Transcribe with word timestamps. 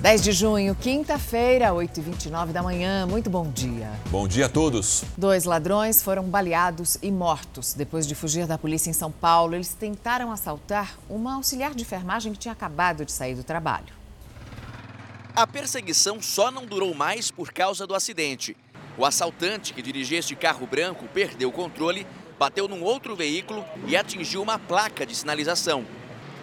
10 0.00 0.22
de 0.22 0.32
junho, 0.32 0.74
quinta-feira, 0.74 1.72
8h29 1.72 2.52
da 2.52 2.62
manhã. 2.62 3.06
Muito 3.06 3.28
bom 3.28 3.50
dia. 3.50 3.90
Bom 4.06 4.26
dia 4.26 4.46
a 4.46 4.48
todos. 4.48 5.04
Dois 5.14 5.44
ladrões 5.44 6.02
foram 6.02 6.24
baleados 6.24 6.96
e 7.02 7.10
mortos. 7.10 7.74
Depois 7.74 8.06
de 8.06 8.14
fugir 8.14 8.46
da 8.46 8.56
polícia 8.56 8.88
em 8.88 8.94
São 8.94 9.12
Paulo, 9.12 9.54
eles 9.54 9.74
tentaram 9.74 10.32
assaltar 10.32 10.98
uma 11.06 11.34
auxiliar 11.34 11.74
de 11.74 11.82
enfermagem 11.82 12.32
que 12.32 12.38
tinha 12.38 12.52
acabado 12.52 13.04
de 13.04 13.12
sair 13.12 13.34
do 13.34 13.44
trabalho. 13.44 13.92
A 15.36 15.46
perseguição 15.46 16.22
só 16.22 16.50
não 16.50 16.64
durou 16.64 16.94
mais 16.94 17.30
por 17.30 17.52
causa 17.52 17.86
do 17.86 17.94
acidente. 17.94 18.56
O 18.96 19.04
assaltante 19.04 19.74
que 19.74 19.82
dirigia 19.82 20.18
este 20.18 20.34
carro 20.34 20.66
branco 20.66 21.04
perdeu 21.12 21.50
o 21.50 21.52
controle, 21.52 22.06
bateu 22.38 22.66
num 22.66 22.82
outro 22.82 23.14
veículo 23.14 23.62
e 23.86 23.94
atingiu 23.94 24.40
uma 24.40 24.58
placa 24.58 25.04
de 25.04 25.14
sinalização. 25.14 25.84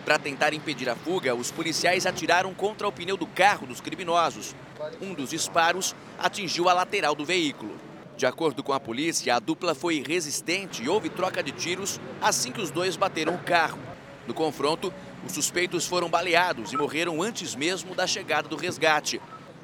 Para 0.08 0.18
tentar 0.18 0.54
impedir 0.54 0.88
a 0.88 0.96
fuga, 0.96 1.36
os 1.36 1.52
policiais 1.52 2.06
atiraram 2.06 2.54
contra 2.54 2.88
o 2.88 2.92
pneu 2.94 3.18
do 3.18 3.28
carro 3.28 3.68
dos 3.68 3.82
criminosos. 3.82 4.56
Um 5.02 5.14
dos 5.14 5.32
disparos 5.32 5.94
atingiu 6.18 6.70
a 6.70 6.74
lateral 6.74 7.14
do 7.14 7.26
veículo. 7.26 7.76
De 8.16 8.26
acordo 8.26 8.64
com 8.64 8.72
a 8.72 8.80
polícia, 8.80 9.36
a 9.36 9.40
dupla 9.40 9.76
foi 9.76 10.02
resistente 10.08 10.82
e 10.82 10.88
houve 10.88 11.10
troca 11.10 11.44
de 11.44 11.52
tiros 11.52 12.00
assim 12.22 12.54
que 12.54 12.62
os 12.62 12.72
dois 12.72 12.96
bateram 12.96 13.36
o 13.36 13.40
carro. 13.40 13.80
No 14.26 14.34
confronto, 14.34 14.94
os 15.26 15.34
suspeitos 15.34 15.86
foram 15.86 16.08
baleados 16.08 16.72
e 16.72 16.78
morreram 16.78 17.22
antes 17.22 17.54
mesmo 17.54 17.94
da 17.94 18.08
chegada 18.08 18.48
do 18.48 18.56
resgate. 18.56 19.20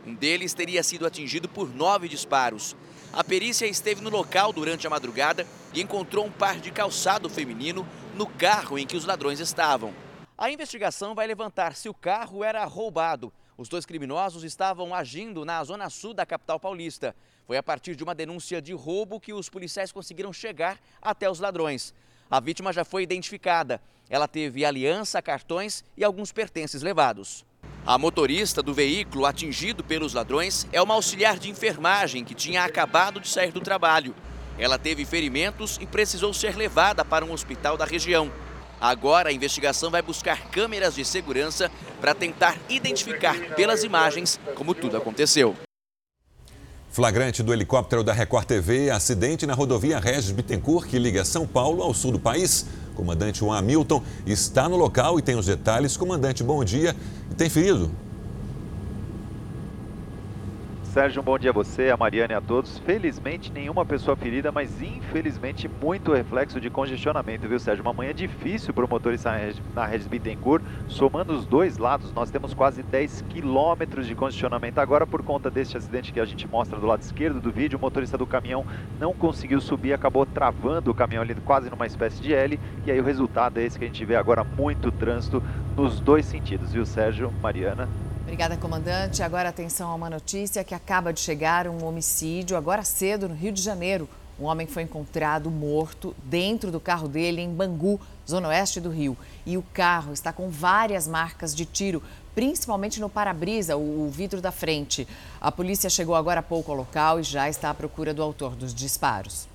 Um 0.05 0.13
deles 0.13 0.53
teria 0.53 0.83
sido 0.83 1.07
atingido 1.07 1.47
por 1.47 1.73
nove 1.73 2.09
disparos. 2.09 2.75
A 3.13 3.23
perícia 3.23 3.65
esteve 3.65 4.01
no 4.01 4.09
local 4.09 4.51
durante 4.51 4.85
a 4.85 4.89
madrugada 4.89 5.47
e 5.73 5.81
encontrou 5.81 6.25
um 6.25 6.31
par 6.31 6.59
de 6.59 6.69
calçado 6.69 7.29
feminino 7.29 7.87
no 8.13 8.27
carro 8.27 8.77
em 8.77 8.85
que 8.85 8.97
os 8.97 9.05
ladrões 9.05 9.39
estavam. 9.39 10.02
A 10.35 10.49
investigação 10.49 11.13
vai 11.13 11.27
levantar 11.27 11.75
se 11.75 11.87
o 11.87 11.93
carro 11.93 12.43
era 12.43 12.65
roubado. 12.65 13.31
Os 13.55 13.69
dois 13.69 13.85
criminosos 13.85 14.43
estavam 14.43 14.93
agindo 14.93 15.45
na 15.45 15.63
zona 15.63 15.91
sul 15.91 16.11
da 16.11 16.25
capital 16.25 16.59
paulista. 16.59 17.15
Foi 17.45 17.55
a 17.55 17.61
partir 17.61 17.95
de 17.95 18.03
uma 18.03 18.15
denúncia 18.15 18.59
de 18.59 18.73
roubo 18.73 19.19
que 19.19 19.31
os 19.31 19.47
policiais 19.47 19.91
conseguiram 19.91 20.33
chegar 20.33 20.79
até 20.99 21.29
os 21.29 21.39
ladrões. 21.39 21.93
A 22.31 22.39
vítima 22.39 22.73
já 22.73 22.83
foi 22.83 23.03
identificada. 23.03 23.79
Ela 24.09 24.27
teve 24.27 24.65
aliança, 24.65 25.21
cartões 25.21 25.85
e 25.95 26.03
alguns 26.03 26.31
pertences 26.31 26.81
levados. 26.81 27.45
A 27.85 27.95
motorista 27.99 28.63
do 28.63 28.73
veículo 28.73 29.27
atingido 29.27 29.83
pelos 29.83 30.15
ladrões 30.15 30.67
é 30.71 30.81
uma 30.81 30.95
auxiliar 30.95 31.37
de 31.37 31.51
enfermagem 31.51 32.25
que 32.25 32.33
tinha 32.33 32.63
acabado 32.63 33.19
de 33.19 33.29
sair 33.29 33.51
do 33.51 33.61
trabalho. 33.61 34.15
Ela 34.57 34.79
teve 34.79 35.05
ferimentos 35.05 35.77
e 35.79 35.85
precisou 35.85 36.33
ser 36.33 36.55
levada 36.55 37.05
para 37.05 37.23
um 37.23 37.31
hospital 37.31 37.77
da 37.77 37.85
região. 37.85 38.31
Agora 38.83 39.29
a 39.29 39.31
investigação 39.31 39.89
vai 39.89 40.01
buscar 40.01 40.49
câmeras 40.49 40.95
de 40.95 41.05
segurança 41.05 41.71
para 42.01 42.13
tentar 42.13 42.57
identificar 42.67 43.55
pelas 43.55 43.81
imagens 43.81 44.37
como 44.55 44.75
tudo 44.75 44.97
aconteceu. 44.97 45.55
Flagrante 46.91 47.41
do 47.41 47.53
helicóptero 47.53 48.03
da 48.03 48.11
Record 48.11 48.45
TV, 48.45 48.89
acidente 48.89 49.45
na 49.45 49.53
rodovia 49.53 49.99
Regis 49.99 50.31
Bittencourt, 50.31 50.89
que 50.89 50.99
liga 50.99 51.23
São 51.23 51.47
Paulo 51.47 51.81
ao 51.81 51.93
sul 51.93 52.11
do 52.11 52.19
país. 52.19 52.65
Comandante 52.93 53.39
Juan 53.39 53.57
Hamilton 53.57 54.03
está 54.25 54.67
no 54.67 54.75
local 54.75 55.17
e 55.17 55.21
tem 55.21 55.37
os 55.37 55.45
detalhes. 55.45 55.95
Comandante, 55.95 56.43
bom 56.43 56.61
dia. 56.61 56.93
Tem 57.37 57.49
ferido? 57.49 57.89
Sérgio, 60.93 61.23
um 61.23 61.25
bom 61.25 61.39
dia 61.39 61.49
a 61.49 61.53
você, 61.53 61.89
a 61.89 61.97
Mariana 61.97 62.33
e 62.33 62.35
a 62.35 62.41
todos. 62.41 62.77
Felizmente, 62.77 63.51
nenhuma 63.51 63.83
pessoa 63.83 64.15
ferida, 64.15 64.51
mas 64.51 64.79
infelizmente 64.79 65.67
muito 65.67 66.13
reflexo 66.13 66.61
de 66.61 66.69
congestionamento, 66.69 67.47
viu, 67.47 67.57
Sérgio? 67.57 67.83
Uma 67.83 67.93
manhã 67.93 68.13
difícil 68.13 68.71
para 68.75 68.85
o 68.85 68.87
motorista 68.87 69.31
na 69.73 69.87
Regis 69.87 70.05
Bittencourt. 70.05 70.63
Somando 70.87 71.33
os 71.33 71.47
dois 71.47 71.79
lados, 71.79 72.13
nós 72.13 72.29
temos 72.29 72.53
quase 72.53 72.83
10 72.83 73.25
quilômetros 73.27 74.05
de 74.05 74.13
congestionamento. 74.13 74.79
Agora, 74.79 75.07
por 75.07 75.23
conta 75.23 75.49
deste 75.49 75.75
acidente 75.75 76.13
que 76.13 76.19
a 76.19 76.25
gente 76.25 76.47
mostra 76.47 76.79
do 76.79 76.85
lado 76.85 77.01
esquerdo 77.01 77.41
do 77.41 77.51
vídeo, 77.51 77.79
o 77.79 77.81
motorista 77.81 78.15
do 78.15 78.27
caminhão 78.27 78.63
não 78.99 79.13
conseguiu 79.13 79.59
subir, 79.59 79.93
acabou 79.93 80.27
travando 80.27 80.91
o 80.91 80.93
caminhão 80.93 81.23
ali 81.23 81.33
quase 81.43 81.71
numa 81.71 81.87
espécie 81.87 82.21
de 82.21 82.35
L. 82.35 82.59
E 82.85 82.91
aí 82.91 83.01
o 83.01 83.03
resultado 83.03 83.59
é 83.59 83.63
esse 83.63 83.79
que 83.79 83.85
a 83.85 83.87
gente 83.87 84.05
vê 84.05 84.15
agora, 84.15 84.43
muito 84.43 84.91
trânsito 84.91 85.41
nos 85.75 85.99
dois 85.99 86.23
sentidos, 86.23 86.71
viu, 86.71 86.85
Sérgio, 86.85 87.33
Mariana? 87.41 87.89
Obrigada, 88.33 88.57
comandante. 88.57 89.21
Agora 89.21 89.49
atenção 89.49 89.91
a 89.91 89.93
uma 89.93 90.09
notícia 90.09 90.63
que 90.63 90.73
acaba 90.73 91.13
de 91.13 91.19
chegar, 91.19 91.67
um 91.67 91.85
homicídio 91.85 92.57
agora 92.57 92.83
cedo 92.83 93.29
no 93.29 93.35
Rio 93.35 93.51
de 93.51 93.61
Janeiro. 93.61 94.09
Um 94.39 94.45
homem 94.45 94.65
foi 94.65 94.81
encontrado 94.81 95.51
morto 95.51 96.15
dentro 96.23 96.71
do 96.71 96.79
carro 96.79 97.07
dele 97.07 97.41
em 97.41 97.53
Bangu, 97.53 98.01
zona 98.27 98.47
oeste 98.47 98.81
do 98.81 98.89
Rio. 98.89 99.15
E 99.45 99.55
o 99.55 99.61
carro 99.71 100.13
está 100.13 100.33
com 100.33 100.49
várias 100.49 101.07
marcas 101.07 101.53
de 101.53 101.63
tiro, 101.63 102.01
principalmente 102.33 102.99
no 102.99 103.07
para-brisa, 103.07 103.77
o 103.77 104.09
vidro 104.09 104.41
da 104.41 104.51
frente. 104.51 105.07
A 105.39 105.51
polícia 105.51 105.87
chegou 105.87 106.15
agora 106.15 106.39
há 106.39 106.43
pouco 106.43 106.71
ao 106.71 106.77
local 106.77 107.19
e 107.19 107.23
já 107.23 107.47
está 107.47 107.69
à 107.69 107.73
procura 107.75 108.15
do 108.15 108.23
autor 108.23 108.55
dos 108.55 108.73
disparos. 108.73 109.52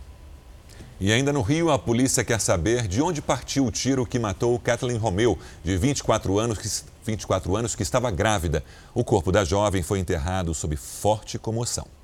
E 1.01 1.13
ainda 1.13 1.33
no 1.33 1.43
Rio, 1.43 1.71
a 1.71 1.79
polícia 1.79 2.25
quer 2.25 2.41
saber 2.41 2.89
de 2.89 3.01
onde 3.01 3.23
partiu 3.23 3.65
o 3.65 3.71
tiro 3.71 4.05
que 4.05 4.19
matou 4.19 4.59
Kathleen 4.59 4.99
Romeu, 4.99 5.39
de 5.63 5.77
24 5.77 6.41
anos, 6.41 6.59
que, 6.59 6.69
24 7.07 7.57
anos, 7.57 7.77
que 7.77 7.85
estava 7.85 8.11
grávida. 8.11 8.65
O 8.93 9.05
corpo 9.05 9.31
da 9.31 9.45
jovem 9.45 9.81
foi 9.81 10.01
enterrado 10.01 10.53
sob 10.55 10.75
forte 10.77 11.39
comoção. 11.39 11.98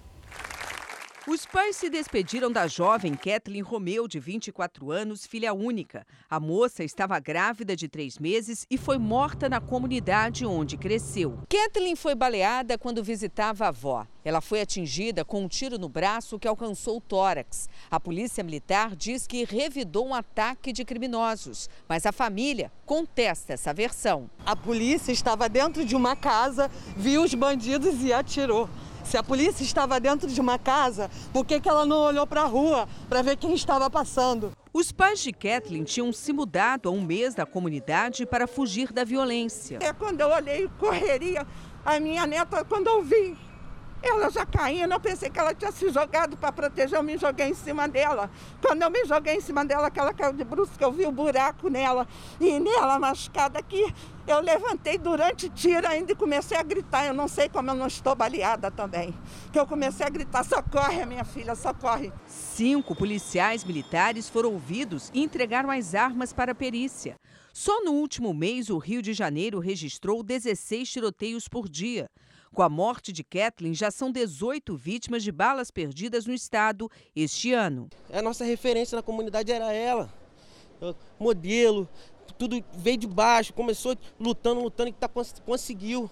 Os 1.27 1.47
pais 1.47 1.77
se 1.77 1.89
despediram 1.89 2.53
da 2.53 2.67
jovem 2.67 3.15
Kathleen 3.15 3.63
Romeu, 3.63 4.07
de 4.07 4.21
24 4.21 4.91
anos, 4.93 5.25
filha 5.25 5.55
única. 5.55 6.07
A 6.29 6.39
moça 6.39 6.85
estava 6.85 7.19
grávida 7.19 7.75
de 7.75 7.89
três 7.89 8.19
meses 8.19 8.67
e 8.71 8.77
foi 8.77 8.99
morta 8.99 9.49
na 9.49 9.59
comunidade 9.59 10.45
onde 10.45 10.77
cresceu. 10.77 11.39
Kathleen 11.49 11.97
foi 11.97 12.15
baleada 12.15 12.77
quando 12.77 13.03
visitava 13.03 13.65
a 13.65 13.69
avó. 13.69 14.07
Ela 14.23 14.43
foi 14.43 14.61
atingida 14.61 15.25
com 15.25 15.45
um 15.45 15.49
tiro 15.49 15.79
no 15.79 15.89
braço 15.89 16.39
que 16.39 16.47
alcançou 16.47 16.99
o 16.99 17.01
tórax. 17.01 17.71
A 17.91 17.99
polícia 17.99 18.45
militar 18.45 18.95
diz 18.95 19.27
que 19.27 19.45
revidou 19.45 20.07
um 20.07 20.15
ataque 20.15 20.75
de 20.75 20.85
criminosos, 20.85 21.71
mas 21.89 22.05
a 22.05 22.13
família 22.13 22.71
contesta 22.85 23.55
essa 23.55 23.73
versão. 23.73 24.29
A 24.45 24.55
polícia 24.55 25.11
estava 25.11 25.49
dentro 25.49 25.87
de 25.87 25.97
uma 25.97 26.15
casa, 26.15 26.71
viu 26.95 27.23
os 27.23 27.33
bandidos 27.33 28.03
e 28.03 28.13
atirou. 28.13 28.69
Se 29.05 29.17
a 29.17 29.23
polícia 29.23 29.63
estava 29.63 30.01
dentro 30.01 30.29
de 30.29 30.41
uma 30.41 30.59
casa, 30.59 31.11
por 31.33 31.45
que, 31.45 31.61
que 31.61 31.69
ela 31.69 31.85
não 31.85 31.99
olhou 31.99 32.27
para 32.27 32.43
a 32.43 32.47
rua 32.47 32.89
para 33.09 33.23
ver 33.23 33.37
quem 33.37 33.55
estava 33.55 33.89
passando? 33.91 34.53
Os 34.73 34.91
pais 34.91 35.21
de 35.21 35.33
Kathleen 35.33 35.85
tinham 35.85 36.13
se 36.13 36.33
mudado 36.33 36.89
há 36.89 36.93
um 36.93 37.03
mês 37.03 37.35
da 37.35 37.47
comunidade 37.47 38.27
para 38.27 38.47
fugir 38.47 38.93
da 38.93 39.05
violência. 39.05 39.79
É 39.81 39.93
quando 39.93 40.21
eu 40.21 40.29
olhei 40.29 40.69
correria, 40.79 41.47
a 41.85 42.01
minha 42.01 42.27
neta, 42.27 42.65
quando 42.65 42.89
eu 42.89 43.03
vi 43.03 43.37
ela 44.09 44.31
já 44.31 44.45
caindo, 44.45 44.93
eu 44.93 45.01
pensei 45.01 45.31
que 45.31 45.39
ela 45.39 45.55
tinha 45.55 45.73
se 45.73 45.89
jogado 45.91 46.37
para 46.37 46.53
proteger, 46.53 46.99
eu 46.99 47.03
me 47.03 47.17
joguei 47.17 47.49
em 47.49 47.55
cima 47.55 47.89
dela. 47.89 48.31
Quando 48.61 48.83
eu 48.83 48.91
me 48.91 49.05
joguei 49.05 49.37
em 49.37 49.41
cima 49.41 49.65
dela, 49.65 49.91
que 49.91 49.99
ela 49.99 50.13
caiu 50.13 50.33
de 50.33 50.45
brusca, 50.45 50.85
eu 50.85 50.93
vi 50.93 51.07
o 51.07 51.13
buraco 51.13 51.69
nela 51.69 52.07
e 52.41 52.59
nela 52.59 52.99
machucada 52.99 53.59
aqui. 53.59 53.93
Eu 54.27 54.41
levantei 54.41 54.97
durante 54.97 55.51
tiro 55.51 55.87
ainda 55.87 56.13
e 56.13 56.15
comecei 56.15 56.57
a 56.57 56.63
gritar. 56.63 57.07
Eu 57.07 57.13
não 57.13 57.29
sei 57.29 57.49
como 57.49 57.71
eu 57.71 57.75
não 57.75 57.87
estou 57.87 58.15
baleada 58.15 58.71
também. 58.71 59.15
Que 59.53 59.59
eu 59.59 59.67
comecei 59.67 60.07
a 60.07 60.09
gritar: 60.09 60.45
socorre, 60.45 61.05
minha 61.05 61.25
filha, 61.25 61.55
socorre. 61.55 62.11
Cinco 62.27 62.95
policiais 62.97 63.65
militares 63.65 64.29
foram 64.31 64.53
ouvidos 64.53 65.11
e 65.13 65.23
entregaram 65.23 65.71
as 65.71 65.95
armas 65.95 66.33
para 66.33 66.53
a 66.53 66.55
perícia. 66.55 67.17
Só 67.53 67.85
no 67.85 67.93
último 67.93 68.35
mês, 68.35 68.71
o 68.71 68.79
Rio 68.79 69.01
de 69.01 69.13
Janeiro 69.13 69.61
registrou 69.61 70.23
16 70.23 70.91
tiroteios 70.91 71.47
por 71.47 71.69
dia. 71.69 72.09
Com 72.55 72.63
a 72.63 72.69
morte 72.69 73.13
de 73.13 73.25
Kathleen, 73.25 73.75
já 73.75 73.91
são 73.91 74.13
18 74.13 74.77
vítimas 74.77 75.25
de 75.25 75.33
balas 75.33 75.73
perdidas 75.73 76.25
no 76.25 76.33
estado 76.33 76.89
este 77.15 77.53
ano. 77.53 77.89
A 78.13 78.23
nossa 78.23 78.45
referência 78.45 78.95
na 78.95 79.03
comunidade 79.03 79.51
era 79.51 79.73
ela. 79.73 80.09
Modelo, 81.19 81.89
tudo 82.39 82.65
veio 82.75 82.97
de 82.97 83.09
baixo, 83.09 83.53
começou 83.53 83.97
lutando, 84.21 84.61
lutando 84.61 84.89
e 84.89 84.93
tá, 84.93 85.11
conseguiu. 85.45 86.09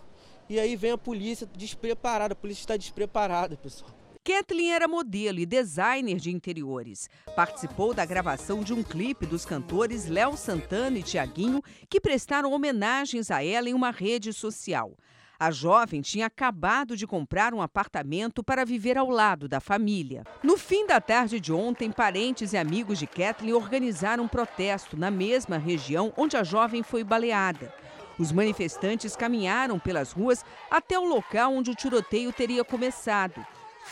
E 0.48 0.58
aí 0.58 0.74
vem 0.74 0.90
a 0.90 0.98
polícia 0.98 1.46
despreparada, 1.46 2.32
a 2.32 2.36
polícia 2.36 2.62
está 2.62 2.76
despreparada, 2.76 3.56
pessoal. 3.56 3.92
Kathleen 4.24 4.72
era 4.72 4.88
modelo 4.88 5.38
e 5.38 5.46
designer 5.46 6.16
de 6.16 6.32
interiores. 6.32 7.08
Participou 7.36 7.94
da 7.94 8.04
gravação 8.04 8.64
de 8.64 8.74
um 8.74 8.82
clipe 8.82 9.26
dos 9.26 9.44
cantores 9.44 10.08
Léo 10.08 10.36
Santana 10.36 10.98
e 10.98 11.02
Tiaguinho, 11.04 11.62
que 11.88 12.00
prestaram 12.00 12.52
homenagens 12.52 13.30
a 13.30 13.44
ela 13.44 13.68
em 13.68 13.74
uma 13.74 13.92
rede 13.92 14.32
social. 14.32 14.96
A 15.42 15.50
jovem 15.50 16.00
tinha 16.00 16.26
acabado 16.26 16.96
de 16.96 17.04
comprar 17.04 17.52
um 17.52 17.60
apartamento 17.60 18.44
para 18.44 18.64
viver 18.64 18.96
ao 18.96 19.10
lado 19.10 19.48
da 19.48 19.58
família. 19.58 20.22
No 20.40 20.56
fim 20.56 20.86
da 20.86 21.00
tarde 21.00 21.40
de 21.40 21.52
ontem, 21.52 21.90
parentes 21.90 22.52
e 22.52 22.56
amigos 22.56 22.96
de 22.96 23.08
Kathleen 23.08 23.52
organizaram 23.52 24.22
um 24.22 24.28
protesto 24.28 24.96
na 24.96 25.10
mesma 25.10 25.58
região 25.58 26.12
onde 26.16 26.36
a 26.36 26.44
jovem 26.44 26.84
foi 26.84 27.02
baleada. 27.02 27.74
Os 28.16 28.30
manifestantes 28.30 29.16
caminharam 29.16 29.80
pelas 29.80 30.12
ruas 30.12 30.44
até 30.70 30.96
o 30.96 31.08
local 31.08 31.52
onde 31.52 31.72
o 31.72 31.74
tiroteio 31.74 32.32
teria 32.32 32.62
começado. 32.62 33.44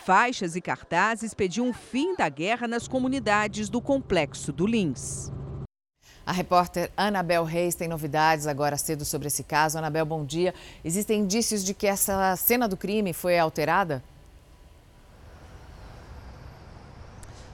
Faixas 0.05 0.55
e 0.55 0.61
cartazes 0.61 1.35
pediam 1.35 1.69
o 1.71 1.73
fim 1.73 2.15
da 2.15 2.29
guerra 2.29 2.69
nas 2.69 2.87
comunidades 2.87 3.69
do 3.69 3.81
complexo 3.81 4.53
do 4.53 4.69
Lins. 4.69 5.33
A 6.27 6.33
repórter 6.33 6.91
Anabel 6.97 7.45
Reis 7.45 7.75
tem 7.75 7.89
novidades 7.89 8.47
agora 8.47 8.77
cedo 8.77 9.05
sobre 9.05 9.29
esse 9.29 9.43
caso. 9.43 9.79
Anabel, 9.79 10.05
bom 10.05 10.25
dia. 10.25 10.55
Existem 10.85 11.21
indícios 11.21 11.65
de 11.65 11.75
que 11.75 11.87
essa 11.87 12.37
cena 12.37 12.69
do 12.69 12.77
crime 12.77 13.13
foi 13.13 13.39
alterada? 13.39 14.03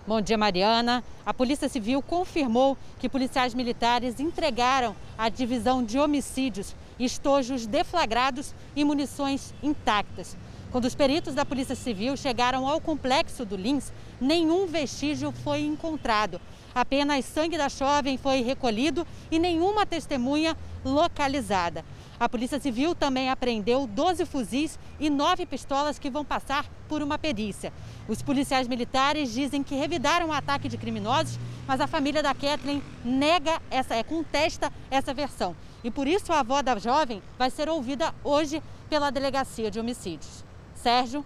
Bom 0.07 0.21
dia, 0.21 0.39
Mariana. 0.39 1.03
A 1.25 1.35
Polícia 1.35 1.69
Civil 1.69 2.01
confirmou 2.01 2.79
que 3.01 3.09
policiais 3.09 3.55
militares 3.55 4.21
entregaram 4.21 4.95
à 5.19 5.29
divisão 5.29 5.83
de 5.83 5.99
homicídios 5.99 6.77
estojos 6.99 7.67
deflagrados 7.67 8.55
e 8.75 8.85
munições 8.85 9.53
intactas. 9.63 10.37
Quando 10.71 10.85
os 10.85 10.95
peritos 10.95 11.35
da 11.35 11.45
Polícia 11.45 11.75
Civil 11.75 12.17
chegaram 12.17 12.69
ao 12.69 12.81
complexo 12.81 13.45
do 13.45 13.57
Lins, 13.57 13.93
nenhum 14.21 14.67
vestígio 14.67 15.33
foi 15.33 15.63
encontrado. 15.63 16.41
Apenas 16.77 17.25
sangue 17.25 17.57
da 17.57 17.71
jovem 17.71 18.19
foi 18.19 18.43
recolhido 18.43 19.07
e 19.31 19.39
nenhuma 19.39 19.87
testemunha 19.87 20.55
localizada. 20.85 21.83
A 22.21 22.29
Polícia 22.29 22.61
Civil 22.61 22.95
também 22.95 23.31
apreendeu 23.31 23.87
12 23.87 24.27
fuzis 24.27 24.79
e 25.01 25.09
9 25.09 25.47
pistolas 25.47 25.99
que 25.99 26.11
vão 26.11 26.23
passar 26.23 26.67
por 26.87 27.01
uma 27.01 27.17
perícia. 27.17 27.73
Os 28.07 28.21
policiais 28.21 28.69
militares 28.69 29.33
dizem 29.33 29.63
que 29.63 29.75
revidaram 29.75 30.29
o 30.29 30.33
ataque 30.35 30.69
de 30.69 30.77
criminosos, 30.77 31.39
mas 31.67 31.81
a 31.81 31.87
família 31.87 32.23
da 32.23 32.35
Kathleen 32.35 32.83
nega 33.03 33.59
essa, 33.71 33.95
é, 33.95 34.03
contesta 34.03 34.71
essa 34.91 35.15
versão. 35.15 35.57
E 35.83 35.91
por 35.91 36.07
isso 36.07 36.31
a 36.31 36.41
avó 36.41 36.61
da 36.61 36.79
jovem 36.79 37.23
vai 37.39 37.49
ser 37.49 37.71
ouvida 37.71 38.15
hoje 38.23 38.63
pela 38.91 39.09
delegacia 39.09 39.71
de 39.71 39.81
homicídios. 39.81 40.45
Sérgio. 40.75 41.25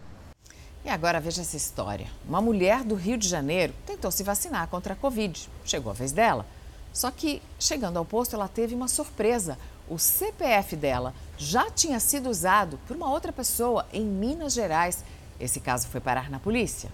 E 0.84 0.88
agora 0.88 1.20
veja 1.20 1.42
essa 1.42 1.56
história. 1.56 2.06
Uma 2.26 2.40
mulher 2.40 2.82
do 2.84 2.94
Rio 2.94 3.18
de 3.18 3.28
Janeiro 3.28 3.74
tentou 3.86 4.10
se 4.10 4.22
vacinar 4.22 4.68
contra 4.68 4.94
a 4.94 4.96
Covid. 4.96 5.48
Chegou 5.64 5.90
a 5.90 5.94
vez 5.94 6.12
dela. 6.12 6.46
Só 6.92 7.10
que, 7.10 7.40
chegando 7.58 7.98
ao 7.98 8.04
posto, 8.04 8.34
ela 8.34 8.48
teve 8.48 8.74
uma 8.74 8.88
surpresa 8.88 9.56
o 9.90 9.98
CPF 9.98 10.76
dela 10.76 11.12
já 11.36 11.68
tinha 11.68 11.98
sido 11.98 12.30
usado 12.30 12.78
por 12.86 12.96
uma 12.96 13.10
outra 13.10 13.32
pessoa 13.32 13.84
em 13.92 14.04
Minas 14.04 14.52
Gerais. 14.52 15.04
Esse 15.40 15.58
caso 15.58 15.88
foi 15.88 16.00
parar 16.00 16.30
na 16.30 16.38
polícia. 16.38 16.88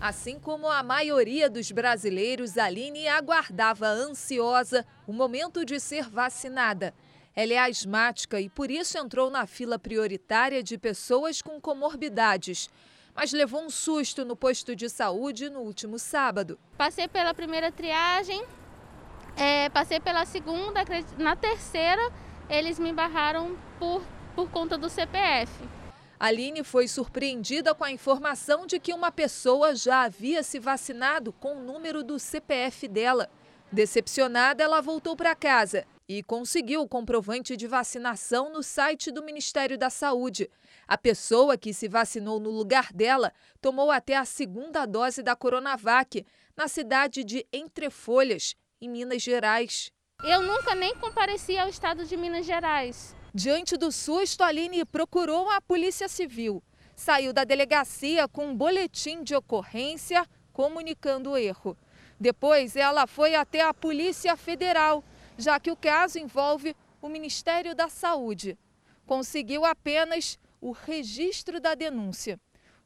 Assim 0.00 0.38
como 0.38 0.68
a 0.68 0.84
maioria 0.84 1.50
dos 1.50 1.72
brasileiros, 1.72 2.56
Aline 2.56 3.08
aguardava 3.08 3.88
ansiosa 3.88 4.86
o 5.04 5.12
momento 5.12 5.64
de 5.64 5.80
ser 5.80 6.08
vacinada. 6.08 6.94
Ela 7.34 7.54
é 7.54 7.58
asmática 7.58 8.40
e 8.40 8.48
por 8.48 8.70
isso 8.70 8.96
entrou 8.96 9.28
na 9.28 9.44
fila 9.44 9.76
prioritária 9.76 10.62
de 10.62 10.78
pessoas 10.78 11.42
com 11.42 11.60
comorbidades. 11.60 12.70
Mas 13.14 13.32
levou 13.32 13.62
um 13.62 13.70
susto 13.70 14.24
no 14.24 14.34
posto 14.34 14.74
de 14.74 14.88
saúde 14.88 15.50
no 15.50 15.60
último 15.60 15.98
sábado. 15.98 16.58
Passei 16.78 17.06
pela 17.06 17.34
primeira 17.34 17.70
triagem, 17.70 18.44
é, 19.36 19.68
passei 19.68 20.00
pela 20.00 20.24
segunda, 20.24 20.84
na 21.18 21.36
terceira 21.36 22.12
eles 22.48 22.78
me 22.78 22.92
barraram 22.92 23.56
por, 23.78 24.02
por 24.34 24.50
conta 24.50 24.76
do 24.76 24.88
CPF. 24.88 25.50
Aline 26.18 26.62
foi 26.62 26.86
surpreendida 26.86 27.74
com 27.74 27.82
a 27.82 27.90
informação 27.90 28.66
de 28.66 28.78
que 28.78 28.92
uma 28.92 29.10
pessoa 29.10 29.74
já 29.74 30.02
havia 30.02 30.42
se 30.42 30.58
vacinado 30.58 31.32
com 31.32 31.56
o 31.56 31.62
número 31.62 32.02
do 32.04 32.18
CPF 32.18 32.86
dela. 32.86 33.28
Decepcionada, 33.72 34.62
ela 34.62 34.80
voltou 34.80 35.16
para 35.16 35.34
casa 35.34 35.86
e 36.08 36.22
conseguiu 36.22 36.82
o 36.82 36.88
comprovante 36.88 37.56
de 37.56 37.66
vacinação 37.66 38.52
no 38.52 38.62
site 38.62 39.10
do 39.10 39.22
Ministério 39.22 39.78
da 39.78 39.90
Saúde. 39.90 40.50
A 40.86 40.98
pessoa 40.98 41.56
que 41.56 41.72
se 41.72 41.88
vacinou 41.88 42.38
no 42.38 42.50
lugar 42.50 42.92
dela 42.92 43.32
tomou 43.60 43.90
até 43.90 44.16
a 44.16 44.24
segunda 44.24 44.84
dose 44.86 45.22
da 45.22 45.36
Coronavac, 45.36 46.24
na 46.56 46.68
cidade 46.68 47.24
de 47.24 47.46
Entrefolhas, 47.52 48.54
em 48.80 48.88
Minas 48.88 49.22
Gerais. 49.22 49.92
Eu 50.22 50.42
nunca 50.42 50.74
nem 50.74 50.94
compareci 50.96 51.56
ao 51.56 51.68
estado 51.68 52.04
de 52.04 52.16
Minas 52.16 52.46
Gerais. 52.46 53.14
Diante 53.34 53.76
do 53.76 53.90
susto, 53.90 54.44
Aline 54.44 54.84
procurou 54.84 55.48
a 55.48 55.60
Polícia 55.60 56.08
Civil. 56.08 56.62
Saiu 56.94 57.32
da 57.32 57.44
delegacia 57.44 58.28
com 58.28 58.48
um 58.48 58.56
boletim 58.56 59.22
de 59.22 59.34
ocorrência 59.34 60.26
comunicando 60.52 61.30
o 61.30 61.36
erro. 61.36 61.76
Depois, 62.20 62.76
ela 62.76 63.06
foi 63.06 63.34
até 63.34 63.62
a 63.62 63.74
Polícia 63.74 64.36
Federal, 64.36 65.02
já 65.42 65.58
que 65.58 65.70
o 65.70 65.76
caso 65.76 66.18
envolve 66.18 66.74
o 67.00 67.08
Ministério 67.08 67.74
da 67.74 67.88
Saúde. 67.88 68.56
Conseguiu 69.04 69.64
apenas 69.64 70.38
o 70.60 70.70
registro 70.70 71.60
da 71.60 71.74
denúncia. 71.74 72.40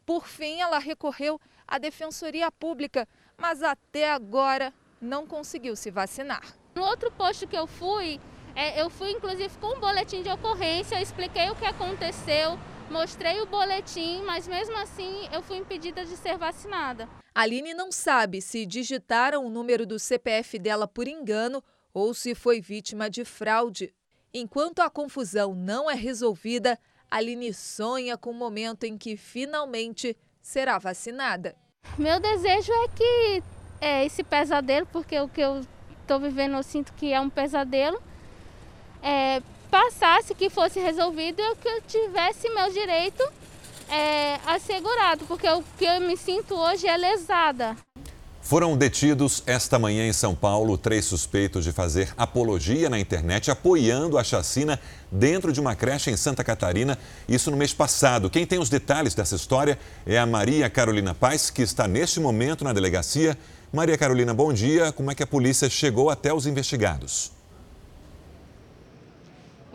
Por 0.06 0.26
fim, 0.26 0.61
ela 0.61 0.79
recorreu 0.79 1.38
à 1.69 1.79
Defensoria 1.79 2.50
Pública, 2.50 3.06
mas 3.37 3.62
até 3.62 4.11
agora 4.11 4.73
não 5.00 5.26
conseguiu 5.26 5.76
se 5.76 5.91
vacinar. 5.91 6.56
No 6.75 6.82
outro 6.82 7.12
posto 7.12 7.47
que 7.47 7.56
eu 7.56 7.67
fui, 7.67 8.19
é, 8.55 8.81
eu 8.81 8.88
fui 8.88 9.11
inclusive 9.11 9.56
com 9.58 9.76
um 9.76 9.81
boletim 9.81 10.23
de 10.23 10.31
ocorrência, 10.31 11.00
expliquei 11.00 11.50
o 11.50 11.56
que 11.56 11.67
aconteceu, 11.67 12.58
mostrei 12.91 13.41
o 13.41 13.47
boletim, 13.47 14.23
mas 14.23 14.49
mesmo 14.49 14.76
assim 14.79 15.29
eu 15.31 15.43
fui 15.43 15.58
impedida 15.58 16.06
de 16.06 16.17
ser 16.17 16.38
vacinada. 16.38 17.06
Aline 17.35 17.75
não 17.75 17.93
sabe 17.93 18.41
se 18.41 18.64
digitaram 18.64 19.44
o 19.44 19.50
número 19.50 19.85
do 19.85 19.99
CPF 19.99 20.58
dela 20.58 20.88
por 20.88 21.06
engano 21.06 21.62
ou 21.96 22.12
se 22.12 22.34
foi 22.34 22.60
vítima 22.60 23.08
de 23.08 23.25
fraude. 23.25 23.90
Enquanto 24.34 24.81
a 24.81 24.90
confusão 24.90 25.54
não 25.54 25.90
é 25.90 25.94
resolvida, 25.94 26.78
Aline 27.10 27.54
sonha 27.54 28.19
com 28.19 28.32
o 28.32 28.34
momento 28.34 28.84
em 28.84 28.98
que 28.98 29.16
finalmente 29.16 30.14
será 30.43 30.76
vacinada. 30.76 31.56
Meu 31.96 32.20
desejo 32.20 32.70
é 32.70 32.88
que 32.88 33.43
é, 33.81 34.04
esse 34.04 34.22
pesadelo, 34.22 34.87
porque 34.93 35.19
o 35.19 35.26
que 35.26 35.40
eu 35.40 35.62
estou 36.02 36.20
vivendo 36.20 36.56
eu 36.56 36.62
sinto 36.62 36.93
que 36.93 37.14
é 37.14 37.19
um 37.19 37.31
pesadelo, 37.31 37.98
é, 39.02 39.40
passasse, 39.70 40.34
que 40.34 40.50
fosse 40.50 40.78
resolvido 40.78 41.40
e 41.40 41.56
que 41.56 41.69
eu 41.69 41.81
tivesse 41.81 42.46
meu 42.50 42.70
direito 42.70 43.22
é, 43.88 44.34
assegurado, 44.44 45.25
porque 45.25 45.48
o 45.48 45.64
que 45.78 45.87
eu 45.87 45.98
me 46.02 46.19
sinto 46.19 46.54
hoje 46.56 46.87
é 46.87 46.96
lesada. 46.98 47.75
Foram 48.46 48.76
detidos 48.76 49.43
esta 49.44 49.76
manhã 49.76 50.06
em 50.06 50.12
São 50.12 50.32
Paulo 50.32 50.78
três 50.78 51.04
suspeitos 51.04 51.64
de 51.64 51.72
fazer 51.72 52.14
apologia 52.16 52.88
na 52.88 52.96
internet 52.96 53.50
apoiando 53.50 54.16
a 54.16 54.22
chacina 54.22 54.78
dentro 55.10 55.52
de 55.52 55.60
uma 55.60 55.75
creche 55.75 56.12
em 56.12 56.16
Santa 56.16 56.44
Catarina, 56.44 56.96
isso 57.28 57.50
no 57.50 57.56
mês 57.56 57.75
passado. 57.75 58.31
Quem 58.31 58.46
tem 58.46 58.60
os 58.60 58.69
detalhes 58.69 59.16
dessa 59.16 59.34
história 59.34 59.76
é 60.06 60.16
a 60.16 60.25
Maria 60.25 60.70
Carolina 60.70 61.12
Paz, 61.12 61.50
que 61.50 61.60
está 61.60 61.88
neste 61.88 62.20
momento 62.20 62.62
na 62.62 62.72
delegacia. 62.72 63.37
Maria 63.72 63.98
Carolina, 63.98 64.32
bom 64.32 64.52
dia. 64.52 64.93
Como 64.93 65.10
é 65.10 65.14
que 65.16 65.25
a 65.25 65.26
polícia 65.26 65.69
chegou 65.69 66.08
até 66.08 66.32
os 66.32 66.46
investigados? 66.46 67.36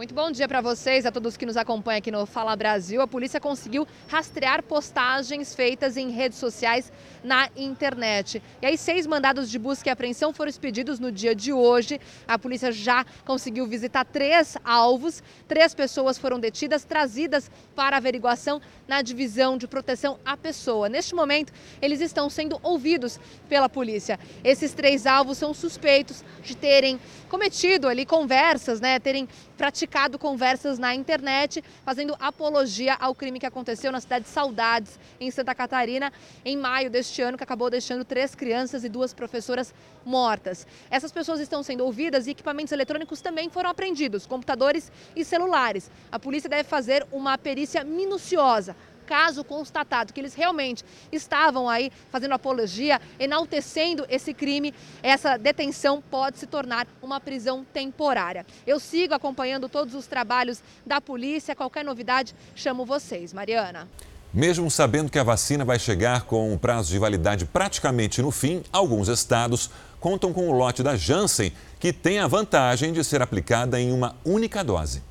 Muito 0.01 0.15
bom 0.15 0.31
dia 0.31 0.47
para 0.47 0.61
vocês, 0.61 1.05
a 1.05 1.11
todos 1.11 1.37
que 1.37 1.45
nos 1.45 1.55
acompanham 1.55 1.99
aqui 1.99 2.09
no 2.09 2.25
Fala 2.25 2.55
Brasil. 2.55 3.03
A 3.03 3.07
polícia 3.07 3.39
conseguiu 3.39 3.87
rastrear 4.07 4.63
postagens 4.63 5.53
feitas 5.53 5.95
em 5.95 6.09
redes 6.09 6.39
sociais 6.39 6.91
na 7.23 7.47
internet. 7.55 8.41
E 8.63 8.65
aí, 8.65 8.79
seis 8.79 9.05
mandados 9.05 9.47
de 9.47 9.59
busca 9.59 9.87
e 9.87 9.91
apreensão 9.91 10.33
foram 10.33 10.49
expedidos 10.49 10.99
no 10.99 11.11
dia 11.11 11.35
de 11.35 11.53
hoje. 11.53 12.01
A 12.27 12.39
polícia 12.39 12.71
já 12.71 13.05
conseguiu 13.25 13.67
visitar 13.67 14.03
três 14.03 14.57
alvos. 14.65 15.21
Três 15.47 15.75
pessoas 15.75 16.17
foram 16.17 16.39
detidas, 16.39 16.83
trazidas 16.83 17.51
para 17.75 17.97
averiguação 17.97 18.59
na 18.87 19.03
divisão 19.03 19.55
de 19.55 19.67
proteção 19.67 20.19
à 20.25 20.35
pessoa. 20.35 20.89
Neste 20.89 21.13
momento, 21.13 21.53
eles 21.79 22.01
estão 22.01 22.27
sendo 22.27 22.59
ouvidos 22.63 23.19
pela 23.47 23.69
polícia. 23.69 24.19
Esses 24.43 24.73
três 24.73 25.05
alvos 25.05 25.37
são 25.37 25.53
suspeitos 25.53 26.25
de 26.41 26.57
terem 26.57 26.99
cometido 27.29 27.87
ali 27.87 28.03
conversas, 28.03 28.81
né, 28.81 28.99
terem 28.99 29.29
praticado 29.61 30.17
conversas 30.17 30.79
na 30.79 30.95
internet, 30.95 31.63
fazendo 31.85 32.15
apologia 32.19 32.95
ao 32.99 33.13
crime 33.13 33.39
que 33.39 33.45
aconteceu 33.45 33.91
na 33.91 34.01
cidade 34.01 34.25
de 34.25 34.31
Saudades, 34.31 34.99
em 35.19 35.29
Santa 35.29 35.53
Catarina, 35.53 36.11
em 36.43 36.57
maio 36.57 36.89
deste 36.89 37.21
ano, 37.21 37.37
que 37.37 37.43
acabou 37.43 37.69
deixando 37.69 38.03
três 38.03 38.33
crianças 38.33 38.83
e 38.83 38.89
duas 38.89 39.13
professoras 39.13 39.71
mortas. 40.03 40.65
Essas 40.89 41.11
pessoas 41.11 41.39
estão 41.39 41.61
sendo 41.61 41.85
ouvidas 41.85 42.25
e 42.25 42.31
equipamentos 42.31 42.71
eletrônicos 42.71 43.21
também 43.21 43.51
foram 43.51 43.69
apreendidos, 43.69 44.25
computadores 44.25 44.91
e 45.15 45.23
celulares. 45.23 45.91
A 46.11 46.17
polícia 46.17 46.49
deve 46.49 46.63
fazer 46.63 47.05
uma 47.11 47.37
perícia 47.37 47.83
minuciosa 47.83 48.75
caso 49.11 49.43
constatado 49.43 50.13
que 50.13 50.21
eles 50.21 50.33
realmente 50.33 50.85
estavam 51.11 51.67
aí 51.67 51.91
fazendo 52.09 52.31
apologia, 52.31 53.01
enaltecendo 53.19 54.05
esse 54.07 54.33
crime, 54.33 54.73
essa 55.03 55.35
detenção 55.35 56.01
pode 56.09 56.39
se 56.39 56.47
tornar 56.47 56.87
uma 57.01 57.19
prisão 57.19 57.65
temporária. 57.73 58.45
Eu 58.65 58.79
sigo 58.79 59.13
acompanhando 59.13 59.67
todos 59.67 59.95
os 59.95 60.07
trabalhos 60.07 60.63
da 60.85 61.01
polícia. 61.01 61.53
Qualquer 61.53 61.83
novidade, 61.83 62.33
chamo 62.55 62.85
vocês. 62.85 63.33
Mariana. 63.33 63.85
Mesmo 64.33 64.71
sabendo 64.71 65.11
que 65.11 65.19
a 65.19 65.23
vacina 65.23 65.65
vai 65.65 65.77
chegar 65.77 66.21
com 66.21 66.53
um 66.53 66.57
prazo 66.57 66.89
de 66.89 66.97
validade 66.97 67.43
praticamente 67.43 68.21
no 68.21 68.31
fim, 68.31 68.63
alguns 68.71 69.09
estados 69.09 69.69
contam 69.99 70.31
com 70.31 70.47
o 70.47 70.53
lote 70.53 70.81
da 70.81 70.95
Janssen, 70.95 71.51
que 71.81 71.91
tem 71.91 72.19
a 72.19 72.27
vantagem 72.27 72.93
de 72.93 73.03
ser 73.03 73.21
aplicada 73.21 73.77
em 73.77 73.91
uma 73.91 74.15
única 74.23 74.63
dose. 74.63 75.03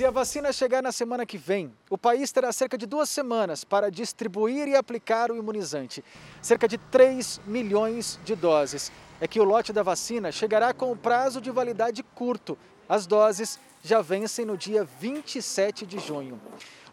Se 0.00 0.06
a 0.06 0.10
vacina 0.10 0.50
chegar 0.50 0.82
na 0.82 0.92
semana 0.92 1.26
que 1.26 1.36
vem, 1.36 1.74
o 1.90 1.98
país 1.98 2.32
terá 2.32 2.50
cerca 2.52 2.78
de 2.78 2.86
duas 2.86 3.10
semanas 3.10 3.64
para 3.64 3.90
distribuir 3.90 4.66
e 4.66 4.74
aplicar 4.74 5.30
o 5.30 5.36
imunizante. 5.36 6.02
Cerca 6.40 6.66
de 6.66 6.78
3 6.78 7.38
milhões 7.44 8.18
de 8.24 8.34
doses. 8.34 8.90
é 9.20 9.28
que 9.28 9.38
o 9.38 9.44
lote 9.44 9.74
da 9.74 9.82
vacina 9.82 10.32
chegará 10.32 10.72
com 10.72 10.90
o 10.90 10.96
prazo 10.96 11.38
de 11.38 11.50
validade 11.50 12.02
curto. 12.02 12.56
As 12.88 13.06
doses 13.06 13.58
já 13.84 14.00
vencem 14.00 14.46
no 14.46 14.56
dia 14.56 14.88
27 14.98 15.84
de 15.84 15.98
junho. 15.98 16.40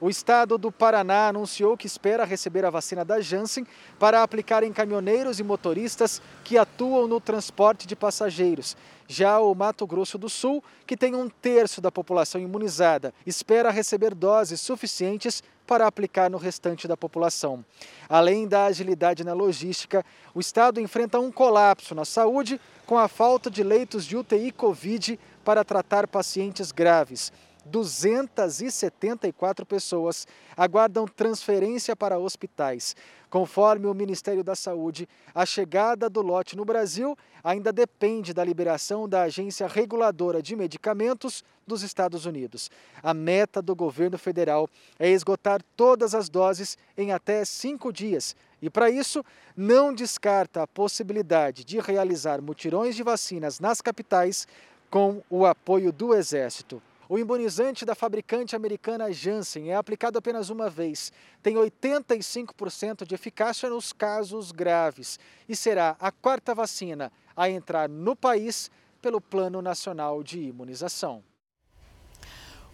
O 0.02 0.10
estado 0.10 0.58
do 0.58 0.70
Paraná 0.70 1.30
anunciou 1.30 1.78
que 1.78 1.88
espera 1.88 2.26
receber 2.26 2.66
a 2.66 2.70
vacina 2.70 3.06
da 3.06 3.22
Janssen 3.22 3.66
para 3.98 4.22
aplicar 4.22 4.64
em 4.64 4.74
caminhoneiros 4.74 5.40
e 5.40 5.44
motoristas 5.44 6.22
que 6.44 6.58
atuam 6.58 7.08
no 7.08 7.22
transporte 7.22 7.88
de 7.88 7.96
passageiros. 7.96 8.76
Já 9.08 9.40
o 9.40 9.56
Mato 9.56 9.88
Grosso 9.88 10.18
do 10.18 10.30
Sul, 10.30 10.64
que 10.86 10.98
tem 10.98 11.16
um 11.16 11.30
terço 11.30 11.80
da 11.80 11.92
população 11.92 12.42
imunizada, 12.42 13.14
espera 13.26 13.72
receber 13.72 14.14
doses 14.14 14.60
suficientes 14.60 15.42
para 15.66 15.88
aplicar 15.88 16.30
no 16.30 16.38
restante 16.38 16.88
da 16.88 16.98
população. 16.98 17.64
Além 18.10 18.48
da 18.48 18.66
agilidade 18.66 19.24
na 19.24 19.34
logística, 19.34 20.06
o 20.34 20.40
estado 20.40 20.80
enfrenta 20.80 21.20
um 21.20 21.32
colapso 21.32 21.94
na 21.94 22.06
saúde 22.06 22.60
com 22.86 22.98
a 22.98 23.08
falta 23.08 23.52
de 23.52 23.64
leitos 23.64 24.06
de 24.06 24.16
UTI 24.16 24.52
Covid 24.52 25.20
para 25.44 25.64
tratar 25.64 26.08
pacientes 26.08 26.72
graves. 26.72 27.32
274 27.68 29.66
pessoas 29.66 30.28
aguardam 30.56 31.06
transferência 31.08 31.96
para 31.96 32.18
hospitais. 32.18 32.96
Conforme 33.30 33.88
o 33.88 33.94
Ministério 33.94 34.44
da 34.44 34.56
Saúde, 34.56 35.08
a 35.36 35.46
chegada 35.46 36.10
do 36.10 36.22
lote 36.22 36.56
no 36.56 36.64
Brasil 36.64 37.18
ainda 37.44 37.74
depende 37.74 38.34
da 38.34 38.44
liberação 38.44 39.08
da 39.08 39.24
Agência 39.24 39.68
Reguladora 39.68 40.42
de 40.42 40.56
Medicamentos 40.56 41.44
dos 41.66 41.84
Estados 41.84 42.26
Unidos. 42.26 42.72
A 43.04 43.14
meta 43.14 43.62
do 43.62 43.76
governo 43.76 44.18
federal 44.18 44.70
é 44.98 45.10
esgotar 45.10 45.62
todas 45.76 46.16
as 46.16 46.30
doses 46.30 46.78
em 46.98 47.12
até 47.12 47.44
cinco 47.44 47.92
dias. 47.92 48.36
E, 48.62 48.70
para 48.70 48.90
isso, 48.90 49.24
não 49.56 49.94
descarta 49.94 50.64
a 50.64 50.68
possibilidade 50.68 51.64
de 51.64 51.80
realizar 51.80 52.42
mutirões 52.42 52.96
de 52.96 53.04
vacinas 53.04 53.60
nas 53.60 53.82
capitais 53.82 54.48
com 54.90 55.22
o 55.30 55.46
apoio 55.46 55.92
do 55.92 56.16
Exército. 56.16 56.82
O 57.10 57.18
imunizante 57.18 57.86
da 57.86 57.96
fabricante 57.96 58.56
americana 58.56 59.12
Janssen 59.14 59.70
é 59.72 59.76
aplicado 59.76 60.18
apenas 60.18 60.50
uma 60.50 60.70
vez. 60.70 61.12
Tem 61.42 61.56
85% 61.56 63.06
de 63.06 63.16
eficácia 63.16 63.70
nos 63.70 63.94
casos 63.94 64.52
graves 64.52 65.18
e 65.48 65.56
será 65.56 65.96
a 66.00 66.12
quarta 66.12 66.54
vacina 66.54 67.12
a 67.36 67.50
entrar 67.50 67.88
no 67.88 68.14
país 68.14 68.70
pelo 69.02 69.22
Plano 69.22 69.62
Nacional 69.62 70.22
de 70.22 70.40
Imunização. 70.40 71.24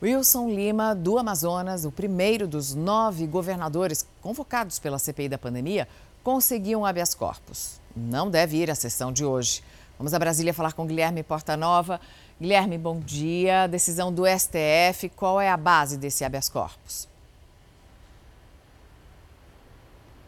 Wilson 0.01 0.49
Lima, 0.49 0.95
do 0.95 1.17
Amazonas, 1.19 1.85
o 1.85 1.91
primeiro 1.91 2.47
dos 2.47 2.73
nove 2.73 3.27
governadores 3.27 4.05
convocados 4.19 4.79
pela 4.79 4.97
CPI 4.97 5.29
da 5.29 5.37
pandemia, 5.37 5.87
conseguiu 6.23 6.79
um 6.79 6.85
habeas 6.85 7.13
corpus. 7.13 7.79
Não 7.95 8.29
deve 8.29 8.57
ir 8.57 8.71
à 8.71 8.75
sessão 8.75 9.11
de 9.11 9.23
hoje. 9.23 9.63
Vamos 9.97 10.13
a 10.13 10.19
Brasília 10.19 10.53
falar 10.53 10.73
com 10.73 10.87
Guilherme 10.87 11.21
Portanova. 11.21 12.01
Guilherme, 12.41 12.77
bom 12.77 12.99
dia. 12.99 13.67
Decisão 13.67 14.11
do 14.11 14.23
STF, 14.25 15.09
qual 15.15 15.39
é 15.39 15.49
a 15.49 15.57
base 15.57 15.97
desse 15.97 16.25
habeas 16.25 16.49
corpus? 16.49 17.07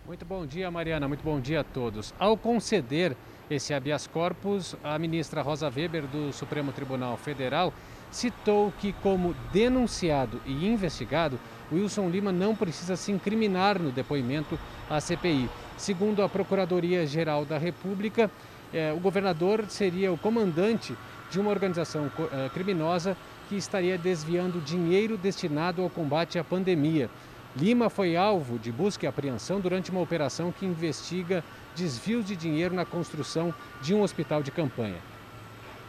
Muito 0.06 0.24
bom 0.24 0.46
dia, 0.46 0.70
Mariana. 0.70 1.08
Muito 1.08 1.24
bom 1.24 1.40
dia 1.40 1.62
a 1.62 1.64
todos. 1.64 2.14
Ao 2.20 2.38
conceder 2.38 3.18
esse 3.50 3.74
habeas 3.74 4.06
corpus, 4.06 4.76
a 4.84 5.00
ministra 5.00 5.42
Rosa 5.42 5.68
Weber, 5.68 6.04
do 6.04 6.32
Supremo 6.32 6.72
Tribunal 6.72 7.18
Federal, 7.18 7.74
citou 8.12 8.72
que, 8.80 8.94
como 8.94 9.36
denunciado 9.52 10.40
e 10.46 10.68
investigado, 10.68 11.40
Wilson 11.72 12.08
Lima 12.10 12.32
não 12.32 12.56
precisa 12.56 12.96
se 12.96 13.12
incriminar 13.12 13.80
no 13.80 13.92
depoimento 13.92 14.60
à 14.90 15.02
CPI. 15.02 15.50
Segundo 15.76 16.22
a 16.22 16.30
Procuradoria-Geral 16.30 17.44
da 17.44 17.58
República, 17.58 18.30
eh, 18.72 18.94
o 18.94 19.00
governador 19.00 19.66
seria 19.70 20.14
o 20.14 20.18
comandante 20.18 20.96
de 21.30 21.40
uma 21.40 21.50
organização 21.50 22.12
eh, 22.32 22.50
criminosa 22.54 23.18
que 23.50 23.56
estaria 23.56 23.98
desviando 23.98 24.60
dinheiro 24.62 25.18
destinado 25.18 25.82
ao 25.82 25.90
combate 25.90 26.40
à 26.40 26.44
pandemia. 26.44 27.10
Lima 27.56 27.90
foi 27.90 28.16
alvo 28.16 28.60
de 28.60 28.72
busca 28.72 29.06
e 29.06 29.08
apreensão 29.08 29.60
durante 29.60 29.90
uma 29.90 30.02
operação 30.02 30.52
que 30.52 30.66
investiga 30.66 31.44
desvios 31.76 32.26
de 32.26 32.36
dinheiro 32.36 32.76
na 32.76 32.86
construção 32.86 33.54
de 33.82 33.94
um 33.94 34.02
hospital 34.02 34.44
de 34.44 34.52
campanha. 34.52 34.98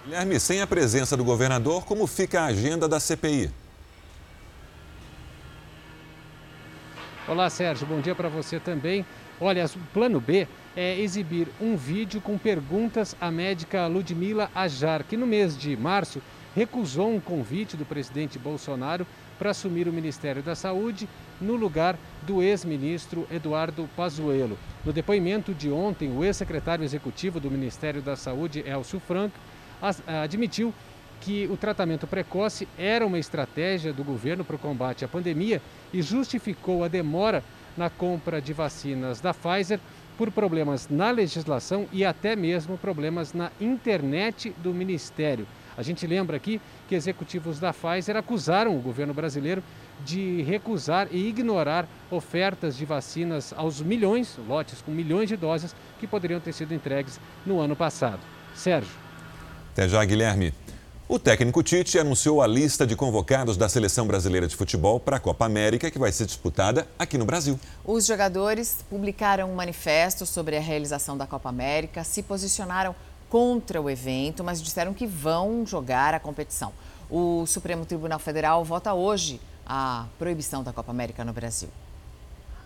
Guilherme, 0.04 0.38
sem 0.38 0.60
a 0.60 0.66
presença 0.66 1.16
do 1.16 1.24
governador, 1.24 1.84
como 1.84 2.06
fica 2.06 2.42
a 2.42 2.46
agenda 2.46 2.88
da 2.88 3.00
CPI? 3.00 3.50
Olá, 7.28 7.50
Sérgio. 7.50 7.88
Bom 7.88 8.00
dia 8.00 8.14
para 8.14 8.28
você 8.28 8.60
também. 8.60 9.04
Olha, 9.40 9.66
o 9.66 9.92
plano 9.92 10.20
B 10.20 10.46
é 10.76 10.96
exibir 11.00 11.48
um 11.60 11.76
vídeo 11.76 12.20
com 12.20 12.38
perguntas 12.38 13.16
à 13.20 13.32
médica 13.32 13.88
Ludmila 13.88 14.48
Ajar, 14.54 15.02
que 15.02 15.16
no 15.16 15.26
mês 15.26 15.58
de 15.58 15.76
março 15.76 16.22
recusou 16.54 17.12
um 17.12 17.18
convite 17.18 17.76
do 17.76 17.84
presidente 17.84 18.38
Bolsonaro 18.38 19.04
para 19.40 19.50
assumir 19.50 19.88
o 19.88 19.92
Ministério 19.92 20.40
da 20.40 20.54
Saúde 20.54 21.08
no 21.40 21.56
lugar 21.56 21.98
do 22.22 22.44
ex-ministro 22.44 23.26
Eduardo 23.28 23.90
Pazuello. 23.96 24.56
No 24.84 24.92
depoimento 24.92 25.52
de 25.52 25.68
ontem, 25.68 26.16
o 26.16 26.24
ex-secretário 26.24 26.84
executivo 26.84 27.40
do 27.40 27.50
Ministério 27.50 28.00
da 28.00 28.14
Saúde, 28.14 28.62
Elcio 28.64 29.00
Franco, 29.00 29.36
admitiu 30.06 30.72
que 31.20 31.46
o 31.46 31.56
tratamento 31.56 32.06
precoce 32.06 32.68
era 32.78 33.06
uma 33.06 33.18
estratégia 33.18 33.92
do 33.92 34.04
governo 34.04 34.44
para 34.44 34.56
o 34.56 34.58
combate 34.58 35.04
à 35.04 35.08
pandemia 35.08 35.60
e 35.92 36.02
justificou 36.02 36.84
a 36.84 36.88
demora 36.88 37.42
na 37.76 37.90
compra 37.90 38.40
de 38.40 38.52
vacinas 38.52 39.20
da 39.20 39.34
Pfizer 39.34 39.80
por 40.16 40.30
problemas 40.30 40.88
na 40.88 41.10
legislação 41.10 41.86
e 41.92 42.04
até 42.04 42.34
mesmo 42.34 42.78
problemas 42.78 43.32
na 43.34 43.50
internet 43.60 44.54
do 44.62 44.72
Ministério. 44.72 45.46
A 45.76 45.82
gente 45.82 46.06
lembra 46.06 46.38
aqui 46.38 46.60
que 46.88 46.94
executivos 46.94 47.60
da 47.60 47.72
Pfizer 47.72 48.16
acusaram 48.16 48.74
o 48.76 48.80
governo 48.80 49.12
brasileiro 49.12 49.62
de 50.04 50.42
recusar 50.42 51.08
e 51.10 51.28
ignorar 51.28 51.86
ofertas 52.10 52.76
de 52.76 52.86
vacinas 52.86 53.52
aos 53.54 53.82
milhões, 53.82 54.38
lotes 54.48 54.80
com 54.80 54.90
milhões 54.90 55.28
de 55.28 55.36
doses 55.36 55.76
que 56.00 56.06
poderiam 56.06 56.40
ter 56.40 56.52
sido 56.52 56.72
entregues 56.72 57.20
no 57.44 57.60
ano 57.60 57.76
passado. 57.76 58.20
Sérgio. 58.54 58.92
Até 59.72 59.86
já, 59.86 60.02
Guilherme. 60.02 60.54
O 61.08 61.20
técnico 61.20 61.62
Tite 61.62 62.00
anunciou 62.00 62.42
a 62.42 62.48
lista 62.48 62.84
de 62.84 62.96
convocados 62.96 63.56
da 63.56 63.68
seleção 63.68 64.08
brasileira 64.08 64.48
de 64.48 64.56
futebol 64.56 64.98
para 64.98 65.18
a 65.18 65.20
Copa 65.20 65.46
América, 65.46 65.88
que 65.88 66.00
vai 66.00 66.10
ser 66.10 66.26
disputada 66.26 66.84
aqui 66.98 67.16
no 67.16 67.24
Brasil. 67.24 67.60
Os 67.84 68.06
jogadores 68.06 68.84
publicaram 68.90 69.52
um 69.52 69.54
manifesto 69.54 70.26
sobre 70.26 70.56
a 70.56 70.60
realização 70.60 71.16
da 71.16 71.24
Copa 71.24 71.48
América, 71.48 72.02
se 72.02 72.24
posicionaram 72.24 72.92
contra 73.30 73.80
o 73.80 73.88
evento, 73.88 74.42
mas 74.42 74.60
disseram 74.60 74.92
que 74.92 75.06
vão 75.06 75.64
jogar 75.64 76.12
a 76.12 76.18
competição. 76.18 76.72
O 77.08 77.46
Supremo 77.46 77.86
Tribunal 77.86 78.18
Federal 78.18 78.64
vota 78.64 78.92
hoje 78.92 79.40
a 79.64 80.06
proibição 80.18 80.64
da 80.64 80.72
Copa 80.72 80.90
América 80.90 81.24
no 81.24 81.32
Brasil. 81.32 81.68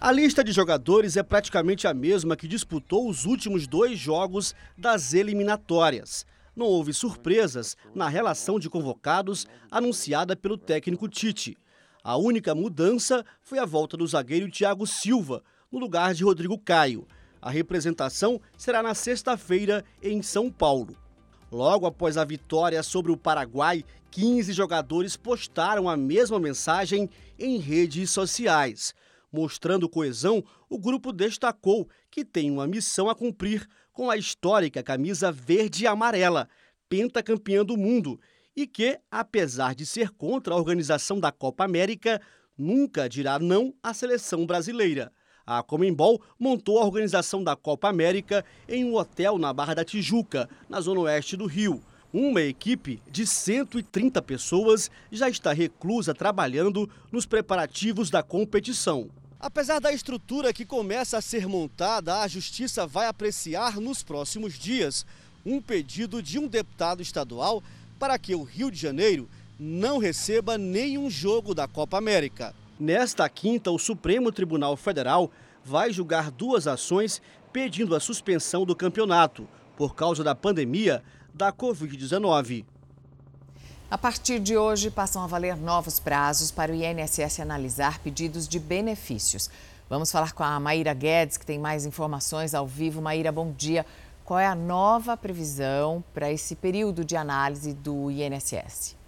A 0.01 0.11
lista 0.11 0.43
de 0.43 0.51
jogadores 0.51 1.19
é 1.19 1.23
praticamente 1.23 1.87
a 1.87 1.93
mesma 1.93 2.35
que 2.39 2.49
disputou 2.49 3.07
os 3.07 3.27
últimos 3.27 3.67
dois 3.67 3.99
jogos 3.99 4.55
das 4.79 5.13
eliminatórias 5.13 6.25
não 6.61 6.67
houve 6.67 6.93
surpresas 6.93 7.75
na 7.95 8.07
relação 8.07 8.61
de 8.61 8.69
convocados 8.69 9.47
anunciada 9.71 10.37
pelo 10.37 10.59
técnico 10.59 11.09
Tite. 11.09 11.57
A 12.05 12.19
única 12.19 12.55
mudança 12.55 13.25
foi 13.41 13.59
a 13.59 13.65
volta 13.65 13.97
do 13.97 14.07
zagueiro 14.07 14.51
Thiago 14.51 14.87
Silva, 14.87 15.43
no 15.73 15.79
lugar 15.79 16.13
de 16.13 16.23
Rodrigo 16.23 16.59
Caio. 16.59 17.09
A 17.41 17.49
representação 17.49 18.39
será 18.59 18.83
na 18.83 18.95
sexta-feira 18.95 19.83
em 20.03 20.21
São 20.21 20.51
Paulo. 20.51 20.95
Logo 21.51 21.87
após 21.87 22.19
a 22.19 22.27
vitória 22.27 22.83
sobre 22.83 23.11
o 23.11 23.17
Paraguai, 23.17 23.83
15 24.11 24.53
jogadores 24.53 25.17
postaram 25.17 25.89
a 25.89 25.97
mesma 25.97 26.39
mensagem 26.39 27.09
em 27.39 27.57
redes 27.57 28.11
sociais. 28.11 28.95
Mostrando 29.33 29.89
coesão, 29.89 30.45
o 30.69 30.79
grupo 30.79 31.11
destacou 31.11 31.89
que 32.11 32.23
tem 32.23 32.51
uma 32.51 32.67
missão 32.67 33.09
a 33.09 33.15
cumprir 33.15 33.67
com 34.01 34.09
a 34.09 34.17
histórica 34.17 34.83
camisa 34.83 35.31
verde 35.31 35.85
e 35.85 35.87
amarela, 35.87 36.49
pentacampeã 36.89 37.63
do 37.63 37.77
mundo, 37.77 38.19
e 38.57 38.67
que, 38.67 38.99
apesar 39.11 39.75
de 39.75 39.85
ser 39.85 40.09
contra 40.09 40.55
a 40.55 40.57
organização 40.57 41.21
da 41.21 41.31
Copa 41.31 41.65
América, 41.65 42.19
nunca 42.57 43.07
dirá 43.11 43.39
não 43.39 43.75
à 43.83 43.93
seleção 43.93 44.47
brasileira. 44.47 45.13
A 45.45 45.63
Comembol 45.63 46.19
montou 46.39 46.79
a 46.79 46.87
organização 46.87 47.45
da 47.45 47.55
Copa 47.55 47.91
América 47.91 48.43
em 48.67 48.87
um 48.87 48.95
hotel 48.95 49.37
na 49.37 49.53
Barra 49.53 49.75
da 49.75 49.85
Tijuca, 49.85 50.49
na 50.67 50.81
zona 50.81 51.01
oeste 51.01 51.37
do 51.37 51.45
Rio. 51.45 51.83
Uma 52.11 52.41
equipe 52.41 53.03
de 53.07 53.27
130 53.27 54.23
pessoas 54.23 54.91
já 55.13 55.29
está 55.29 55.53
reclusa 55.53 56.15
trabalhando 56.15 56.89
nos 57.13 57.27
preparativos 57.27 58.09
da 58.09 58.23
competição. 58.23 59.11
Apesar 59.41 59.81
da 59.81 59.91
estrutura 59.91 60.53
que 60.53 60.67
começa 60.67 61.17
a 61.17 61.23
ser 61.23 61.49
montada, 61.49 62.21
a 62.21 62.29
Justiça 62.29 62.87
vai 62.87 63.07
apreciar 63.07 63.81
nos 63.81 64.03
próximos 64.03 64.53
dias 64.59 65.07
um 65.47 65.63
pedido 65.63 66.23
de 66.23 66.39
um 66.39 66.47
deputado 66.47 67.01
estadual 67.01 67.63
para 67.99 68.19
que 68.19 68.35
o 68.35 68.43
Rio 68.43 68.71
de 68.71 68.79
Janeiro 68.79 69.27
não 69.59 69.97
receba 69.97 70.59
nenhum 70.59 71.09
jogo 71.09 71.55
da 71.55 71.67
Copa 71.67 71.97
América. 71.97 72.55
Nesta 72.79 73.27
quinta, 73.31 73.71
o 73.71 73.79
Supremo 73.79 74.31
Tribunal 74.31 74.77
Federal 74.77 75.31
vai 75.65 75.91
julgar 75.91 76.31
duas 76.31 76.67
ações 76.67 77.23
pedindo 77.51 77.97
a 77.97 78.01
suspensão 78.01 78.67
do 78.67 78.77
campeonato 78.77 79.49
por 79.75 79.95
causa 79.95 80.23
da 80.23 80.35
pandemia 80.35 81.03
da 81.33 81.51
Covid-19. 81.51 82.67
A 83.91 83.99
partir 83.99 84.39
de 84.39 84.57
hoje, 84.57 84.89
passam 84.89 85.21
a 85.21 85.27
valer 85.27 85.57
novos 85.57 85.99
prazos 85.99 86.53
para 86.53 86.71
o 86.71 86.75
INSS 86.77 87.41
analisar 87.41 87.99
pedidos 87.99 88.47
de 88.47 88.61
benefícios. 88.61 89.51
Vamos 89.89 90.13
falar 90.13 90.33
com 90.33 90.45
a 90.45 90.61
Maíra 90.61 90.95
Guedes, 90.95 91.37
que 91.37 91.45
tem 91.45 91.59
mais 91.59 91.85
informações 91.85 92.55
ao 92.55 92.69
vivo. 92.69 93.03
Maíra, 93.03 93.33
bom 93.33 93.51
dia. 93.51 93.85
Qual 94.25 94.39
é 94.39 94.47
a 94.47 94.55
nova 94.55 95.17
previsão 95.17 96.05
para 96.15 96.31
esse 96.31 96.55
período 96.55 97.05
de 97.05 97.17
análise 97.17 97.75
do 97.75 98.13
INSS? 98.13 99.00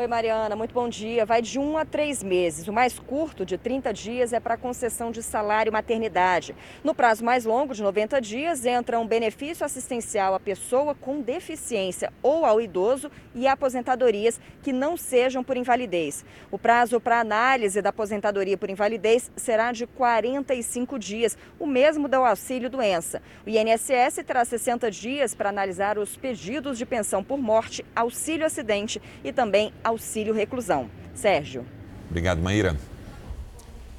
Oi, 0.00 0.06
Mariana, 0.06 0.54
muito 0.54 0.72
bom 0.72 0.88
dia. 0.88 1.26
Vai 1.26 1.42
de 1.42 1.58
um 1.58 1.76
a 1.76 1.84
três 1.84 2.22
meses. 2.22 2.68
O 2.68 2.72
mais 2.72 3.00
curto, 3.00 3.44
de 3.44 3.58
30 3.58 3.92
dias, 3.92 4.32
é 4.32 4.38
para 4.38 4.56
concessão 4.56 5.10
de 5.10 5.20
salário 5.24 5.72
maternidade. 5.72 6.54
No 6.84 6.94
prazo 6.94 7.24
mais 7.24 7.44
longo, 7.44 7.74
de 7.74 7.82
90 7.82 8.20
dias, 8.20 8.64
entra 8.64 9.00
um 9.00 9.06
benefício 9.08 9.66
assistencial 9.66 10.36
à 10.36 10.38
pessoa 10.38 10.94
com 10.94 11.20
deficiência 11.20 12.12
ou 12.22 12.46
ao 12.46 12.60
idoso 12.60 13.10
e 13.34 13.48
aposentadorias 13.48 14.40
que 14.62 14.72
não 14.72 14.96
sejam 14.96 15.42
por 15.42 15.56
invalidez. 15.56 16.24
O 16.48 16.60
prazo 16.60 17.00
para 17.00 17.18
análise 17.18 17.82
da 17.82 17.88
aposentadoria 17.88 18.56
por 18.56 18.70
invalidez 18.70 19.32
será 19.34 19.72
de 19.72 19.84
45 19.84 20.96
dias, 20.96 21.36
o 21.58 21.66
mesmo 21.66 22.06
do 22.06 22.18
auxílio 22.18 22.70
doença. 22.70 23.20
O 23.44 23.50
INSS 23.50 24.22
terá 24.24 24.44
60 24.44 24.92
dias 24.92 25.34
para 25.34 25.48
analisar 25.48 25.98
os 25.98 26.16
pedidos 26.16 26.78
de 26.78 26.86
pensão 26.86 27.24
por 27.24 27.36
morte, 27.36 27.84
auxílio 27.96 28.46
acidente 28.46 29.02
e 29.24 29.32
também 29.32 29.72
auxílio 29.88 30.34
reclusão. 30.34 30.88
Sérgio. 31.14 31.64
Obrigado, 32.08 32.40
Maíra. 32.40 32.76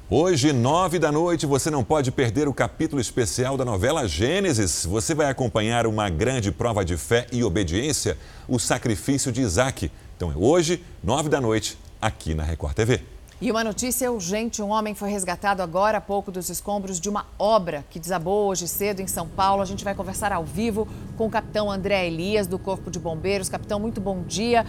Hoje, 0.08 0.52
nove 0.52 0.98
da 0.98 1.12
noite, 1.12 1.46
você 1.46 1.70
não 1.70 1.84
pode 1.84 2.10
perder 2.10 2.48
o 2.48 2.54
capítulo 2.54 3.00
especial 3.00 3.56
da 3.56 3.64
novela 3.64 4.08
Gênesis. 4.08 4.84
Você 4.84 5.14
vai 5.14 5.26
acompanhar 5.28 5.86
uma 5.86 6.08
grande 6.08 6.50
prova 6.50 6.84
de 6.84 6.96
fé 6.96 7.26
e 7.30 7.44
obediência, 7.44 8.18
o 8.48 8.58
sacrifício 8.58 9.30
de 9.30 9.40
Isaac. 9.40 9.90
Então 10.16 10.32
é 10.32 10.34
hoje, 10.36 10.82
nove 11.02 11.28
da 11.28 11.40
noite, 11.40 11.78
aqui 12.02 12.34
na 12.34 12.42
Record 12.42 12.74
TV. 12.74 13.00
E 13.40 13.50
uma 13.50 13.64
notícia 13.64 14.12
urgente: 14.12 14.60
um 14.60 14.68
homem 14.68 14.94
foi 14.94 15.08
resgatado 15.08 15.62
agora 15.62 15.96
há 15.96 16.00
pouco 16.00 16.30
dos 16.30 16.50
escombros 16.50 17.00
de 17.00 17.08
uma 17.08 17.24
obra 17.38 17.84
que 17.88 17.98
desabou 17.98 18.48
hoje 18.48 18.68
cedo 18.68 19.00
em 19.00 19.06
São 19.06 19.26
Paulo. 19.26 19.62
A 19.62 19.64
gente 19.64 19.82
vai 19.82 19.94
conversar 19.94 20.30
ao 20.30 20.44
vivo 20.44 20.86
com 21.16 21.26
o 21.26 21.30
capitão 21.30 21.70
André 21.70 22.06
Elias, 22.06 22.46
do 22.46 22.58
Corpo 22.58 22.90
de 22.90 22.98
Bombeiros. 22.98 23.48
Capitão, 23.48 23.80
muito 23.80 23.98
bom 23.98 24.22
dia. 24.24 24.66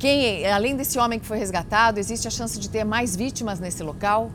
Quem, 0.00 0.46
além 0.46 0.74
desse 0.74 0.98
homem 0.98 1.20
que 1.20 1.26
foi 1.26 1.36
resgatado, 1.36 1.98
existe 1.98 2.26
a 2.26 2.30
chance 2.30 2.58
de 2.58 2.70
ter 2.70 2.84
mais 2.84 3.14
vítimas 3.14 3.60
nesse 3.60 3.82
local? 3.82 4.30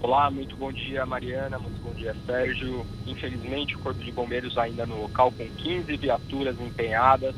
Olá, 0.00 0.30
muito 0.30 0.56
bom 0.56 0.72
dia, 0.72 1.04
Mariana, 1.04 1.58
muito 1.58 1.82
bom 1.82 1.92
dia, 1.92 2.14
Sérgio. 2.24 2.86
Infelizmente, 3.08 3.74
o 3.74 3.80
Corpo 3.80 4.00
de 4.00 4.12
Bombeiros 4.12 4.56
ainda 4.56 4.86
no 4.86 5.02
local 5.02 5.32
com 5.32 5.44
15 5.44 5.96
viaturas 5.96 6.56
empenhadas. 6.60 7.34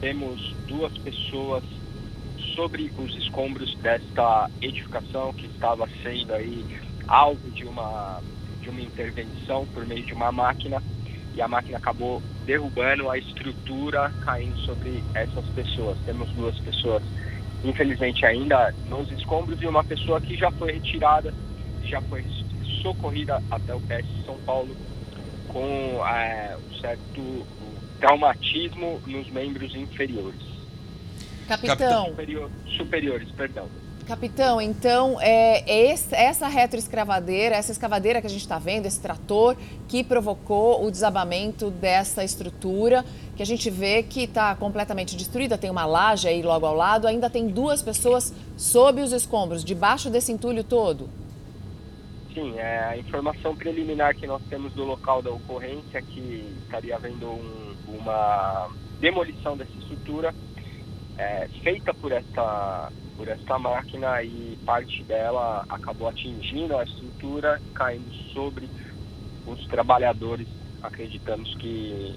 Temos 0.00 0.54
duas 0.66 0.96
pessoas 0.96 1.62
sobre 2.54 2.90
os 2.96 3.14
escombros 3.16 3.76
desta 3.80 4.48
edificação 4.62 5.34
que 5.34 5.44
estava 5.44 5.86
sendo 6.02 6.32
aí 6.32 6.64
alvo 7.06 7.50
de 7.50 7.66
uma 7.66 8.22
de 8.62 8.70
uma 8.70 8.80
intervenção 8.80 9.66
por 9.66 9.86
meio 9.86 10.06
de 10.06 10.14
uma 10.14 10.32
máquina 10.32 10.82
e 11.34 11.42
a 11.42 11.46
máquina 11.46 11.76
acabou 11.76 12.22
derrubando 12.44 13.10
a 13.10 13.18
estrutura, 13.18 14.12
caindo 14.24 14.56
sobre 14.60 15.02
essas 15.14 15.44
pessoas. 15.46 15.98
Temos 16.04 16.28
duas 16.30 16.58
pessoas, 16.60 17.02
infelizmente, 17.64 18.24
ainda 18.24 18.74
nos 18.88 19.10
escombros 19.12 19.60
e 19.62 19.66
uma 19.66 19.84
pessoa 19.84 20.20
que 20.20 20.36
já 20.36 20.50
foi 20.52 20.72
retirada, 20.72 21.32
já 21.82 22.00
foi 22.02 22.24
socorrida 22.82 23.42
até 23.50 23.74
o 23.74 23.80
PS 23.80 24.06
São 24.26 24.38
Paulo 24.44 24.74
com 25.48 26.04
é, 26.06 26.56
um 26.56 26.74
certo 26.80 27.46
traumatismo 28.00 29.00
nos 29.06 29.30
membros 29.30 29.74
inferiores. 29.74 30.40
Capitão. 31.46 32.06
Superior, 32.08 32.50
superiores, 32.76 33.30
perdão. 33.30 33.68
Capitão, 34.06 34.60
então 34.60 35.18
é, 35.18 35.64
é 35.66 35.96
essa 36.12 36.46
retroescavadeira, 36.46 37.56
essa 37.56 37.72
escavadeira 37.72 38.20
que 38.20 38.26
a 38.26 38.30
gente 38.30 38.42
está 38.42 38.58
vendo, 38.58 38.84
esse 38.84 39.00
trator, 39.00 39.56
que 39.88 40.04
provocou 40.04 40.84
o 40.84 40.90
desabamento 40.90 41.70
dessa 41.70 42.22
estrutura, 42.22 43.02
que 43.34 43.42
a 43.42 43.46
gente 43.46 43.70
vê 43.70 44.02
que 44.02 44.24
está 44.24 44.54
completamente 44.56 45.16
destruída, 45.16 45.56
tem 45.56 45.70
uma 45.70 45.86
laje 45.86 46.28
aí 46.28 46.42
logo 46.42 46.66
ao 46.66 46.74
lado, 46.74 47.06
ainda 47.06 47.30
tem 47.30 47.48
duas 47.48 47.80
pessoas 47.80 48.34
sob 48.58 49.00
os 49.00 49.10
escombros, 49.10 49.64
debaixo 49.64 50.10
desse 50.10 50.30
entulho 50.30 50.62
todo. 50.62 51.08
Sim, 52.34 52.58
é 52.58 52.80
a 52.80 52.98
informação 52.98 53.56
preliminar 53.56 54.14
que 54.14 54.26
nós 54.26 54.42
temos 54.50 54.74
do 54.74 54.84
local 54.84 55.22
da 55.22 55.30
ocorrência, 55.30 56.02
que 56.02 56.52
estaria 56.64 56.94
havendo 56.94 57.26
um, 57.26 57.74
uma 57.88 58.68
demolição 59.00 59.56
dessa 59.56 59.72
estrutura, 59.78 60.34
é, 61.16 61.48
feita 61.62 61.94
por 61.94 62.12
essa 62.12 62.92
por 63.16 63.28
esta 63.28 63.58
máquina 63.58 64.22
e 64.22 64.56
parte 64.64 65.02
dela 65.04 65.64
acabou 65.68 66.08
atingindo 66.08 66.76
a 66.76 66.84
estrutura, 66.84 67.60
caindo 67.74 68.10
sobre 68.32 68.68
os 69.46 69.64
trabalhadores, 69.66 70.48
acreditamos 70.82 71.54
que, 71.56 72.16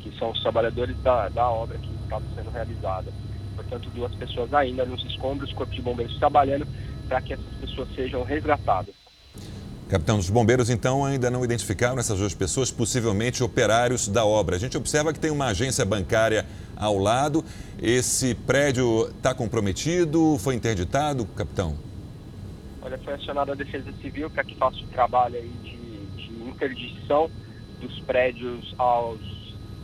que 0.00 0.12
são 0.18 0.30
os 0.30 0.40
trabalhadores 0.42 0.96
da, 1.02 1.28
da 1.28 1.48
obra 1.48 1.78
que 1.78 1.92
estava 1.94 2.24
sendo 2.34 2.50
realizada. 2.50 3.12
Portanto, 3.54 3.90
duas 3.90 4.14
pessoas 4.14 4.52
ainda 4.52 4.84
nos 4.84 5.04
escombros, 5.04 5.52
Corpo 5.52 5.74
de 5.74 5.82
Bombeiros 5.82 6.18
trabalhando 6.18 6.66
para 7.08 7.20
que 7.20 7.34
essas 7.34 7.54
pessoas 7.54 7.88
sejam 7.94 8.22
resgatadas. 8.22 8.94
Capitão, 9.88 10.18
os 10.18 10.28
bombeiros 10.28 10.68
então 10.68 11.04
ainda 11.04 11.30
não 11.30 11.44
identificaram 11.44 12.00
essas 12.00 12.18
duas 12.18 12.34
pessoas, 12.34 12.72
possivelmente 12.72 13.44
operários 13.44 14.08
da 14.08 14.24
obra. 14.24 14.56
A 14.56 14.58
gente 14.58 14.76
observa 14.76 15.12
que 15.12 15.20
tem 15.20 15.30
uma 15.30 15.46
agência 15.46 15.84
bancária 15.84 16.44
ao 16.74 16.98
lado. 16.98 17.44
Esse 17.80 18.34
prédio 18.34 19.08
está 19.16 19.32
comprometido? 19.32 20.38
Foi 20.40 20.56
interditado, 20.56 21.24
capitão? 21.36 21.76
Olha, 22.82 22.98
foi 22.98 23.14
acionada 23.14 23.52
a 23.52 23.54
Defesa 23.54 23.92
Civil 24.02 24.28
para 24.28 24.42
que 24.42 24.56
faça 24.56 24.76
o 24.78 24.88
trabalho 24.88 25.36
aí 25.36 25.52
de, 25.62 25.76
de 26.16 26.48
interdição 26.48 27.30
dos 27.80 27.96
prédios 28.00 28.74
aos 28.78 29.20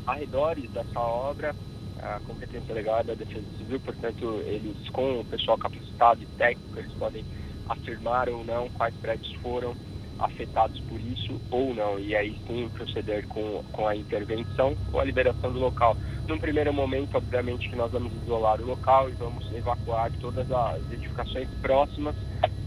arredores 0.05 0.69
dessa 0.73 0.99
obra. 0.99 1.55
A 2.01 2.19
competência 2.27 2.75
legal 2.75 2.99
é 2.99 3.05
da 3.05 3.15
Defesa 3.15 3.47
Civil, 3.57 3.79
portanto, 3.79 4.43
eles, 4.47 4.77
com 4.91 5.21
o 5.21 5.25
pessoal 5.25 5.57
capacitado 5.57 6.25
e 6.25 6.27
técnico, 6.37 6.77
eles 6.77 6.93
podem 6.95 7.25
afirmar 7.69 8.29
ou 8.29 8.45
não 8.45 8.69
quais 8.71 8.95
prédios 8.97 9.33
foram 9.35 9.77
afetados 10.25 10.79
por 10.81 11.01
isso 11.01 11.41
ou 11.51 11.75
não, 11.75 11.99
e 11.99 12.15
aí 12.15 12.37
sim 12.47 12.69
proceder 12.75 13.27
com, 13.27 13.63
com 13.73 13.87
a 13.87 13.97
intervenção 13.97 14.77
ou 14.93 15.01
a 15.01 15.05
liberação 15.05 15.53
do 15.53 15.59
local. 15.59 15.97
Num 16.27 16.39
primeiro 16.39 16.73
momento, 16.73 17.17
obviamente, 17.17 17.69
que 17.69 17.77
nós 17.77 17.91
vamos 17.91 18.13
isolar 18.23 18.61
o 18.61 18.67
local 18.67 19.09
e 19.09 19.13
vamos 19.13 19.53
evacuar 19.53 20.11
todas 20.21 20.51
as 20.51 20.93
edificações 20.93 21.49
próximas 21.61 22.15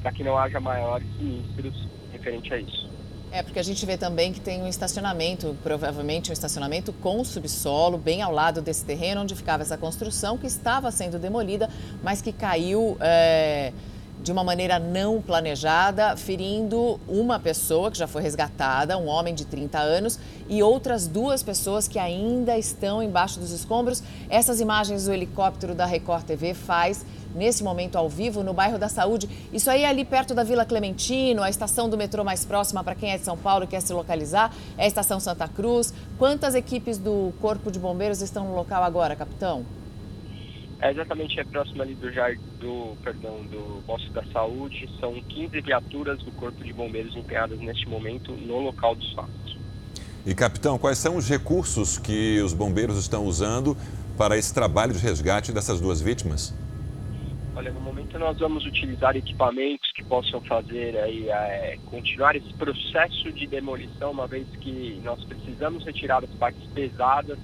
para 0.01 0.11
que 0.11 0.23
não 0.23 0.37
haja 0.37 0.59
maiores 0.59 1.07
sinistros 1.17 1.87
referente 2.11 2.53
a 2.53 2.57
isso. 2.57 2.89
É, 3.31 3.43
porque 3.43 3.59
a 3.59 3.63
gente 3.63 3.85
vê 3.85 3.97
também 3.97 4.31
que 4.31 4.39
tem 4.39 4.61
um 4.61 4.67
estacionamento, 4.67 5.57
provavelmente 5.61 6.29
um 6.29 6.33
estacionamento 6.33 6.93
com 6.93 7.23
subsolo, 7.23 7.97
bem 7.97 8.21
ao 8.21 8.31
lado 8.31 8.61
desse 8.61 8.85
terreno 8.85 9.21
onde 9.21 9.35
ficava 9.35 9.63
essa 9.63 9.77
construção, 9.77 10.37
que 10.37 10.47
estava 10.47 10.89
sendo 10.91 11.19
demolida, 11.19 11.69
mas 12.03 12.21
que 12.21 12.31
caiu. 12.31 12.97
É 12.99 13.73
de 14.21 14.31
uma 14.31 14.43
maneira 14.43 14.79
não 14.79 15.21
planejada, 15.21 16.17
ferindo 16.17 16.99
uma 17.07 17.39
pessoa 17.39 17.91
que 17.91 17.97
já 17.97 18.07
foi 18.07 18.21
resgatada, 18.21 18.97
um 18.97 19.07
homem 19.07 19.35
de 19.35 19.45
30 19.45 19.77
anos, 19.77 20.19
e 20.49 20.63
outras 20.63 21.07
duas 21.07 21.43
pessoas 21.43 21.87
que 21.87 21.99
ainda 21.99 22.57
estão 22.57 23.03
embaixo 23.03 23.39
dos 23.39 23.51
escombros. 23.51 24.01
Essas 24.29 24.59
imagens 24.59 25.07
o 25.07 25.13
helicóptero 25.13 25.75
da 25.75 25.85
Record 25.85 26.23
TV 26.23 26.53
faz 26.53 27.05
nesse 27.35 27.63
momento 27.63 27.97
ao 27.97 28.09
vivo 28.09 28.41
no 28.41 28.53
bairro 28.53 28.79
da 28.79 28.87
Saúde. 28.87 29.29
Isso 29.51 29.69
aí 29.69 29.83
é 29.83 29.87
ali 29.87 30.05
perto 30.05 30.33
da 30.33 30.43
Vila 30.43 30.65
Clementino, 30.65 31.43
a 31.43 31.49
estação 31.49 31.89
do 31.89 31.97
metrô 31.97 32.23
mais 32.23 32.45
próxima 32.45 32.83
para 32.83 32.95
quem 32.95 33.11
é 33.11 33.17
de 33.17 33.25
São 33.25 33.37
Paulo 33.37 33.65
e 33.65 33.67
quer 33.67 33.81
se 33.81 33.93
localizar, 33.93 34.51
é 34.77 34.85
a 34.85 34.87
estação 34.87 35.19
Santa 35.19 35.47
Cruz. 35.47 35.93
Quantas 36.17 36.55
equipes 36.55 36.97
do 36.97 37.33
Corpo 37.41 37.69
de 37.69 37.77
Bombeiros 37.77 38.21
estão 38.21 38.45
no 38.45 38.55
local 38.55 38.83
agora, 38.83 39.15
capitão? 39.15 39.65
É 40.81 40.91
exatamente 40.91 41.39
é 41.39 41.43
próximo 41.43 41.81
ali 41.81 41.95
do, 41.95 42.11
jar, 42.11 42.37
do, 42.59 42.95
perdão, 43.01 43.43
do 43.43 43.81
posto 43.85 44.11
da 44.11 44.23
saúde. 44.25 44.89
São 44.99 45.13
15 45.21 45.61
viaturas 45.61 46.19
do 46.19 46.31
Corpo 46.31 46.63
de 46.63 46.73
Bombeiros 46.73 47.15
empenhadas 47.15 47.57
neste 47.59 47.87
momento 47.87 48.33
no 48.33 48.59
local 48.59 48.95
dos 48.95 49.11
fatos. 49.13 49.57
E 50.25 50.33
capitão, 50.33 50.77
quais 50.77 50.97
são 50.97 51.15
os 51.15 51.29
recursos 51.29 51.97
que 51.97 52.41
os 52.41 52.53
bombeiros 52.53 52.97
estão 52.97 53.25
usando 53.25 53.77
para 54.17 54.37
esse 54.37 54.53
trabalho 54.53 54.91
de 54.91 54.99
resgate 54.99 55.51
dessas 55.51 55.79
duas 55.79 56.01
vítimas? 56.01 56.53
Olha, 57.55 57.71
no 57.71 57.79
momento 57.79 58.19
nós 58.19 58.37
vamos 58.37 58.65
utilizar 58.65 59.15
equipamentos 59.15 59.89
que 59.95 60.03
possam 60.03 60.41
fazer 60.41 60.97
aí, 60.97 61.29
é, 61.29 61.77
continuar 61.85 62.35
esse 62.35 62.51
processo 62.55 63.31
de 63.31 63.47
demolição, 63.47 64.11
uma 64.11 64.27
vez 64.27 64.45
que 64.59 64.99
nós 65.03 65.23
precisamos 65.23 65.85
retirar 65.85 66.23
as 66.23 66.29
partes 66.31 66.61
pesadas 66.73 67.37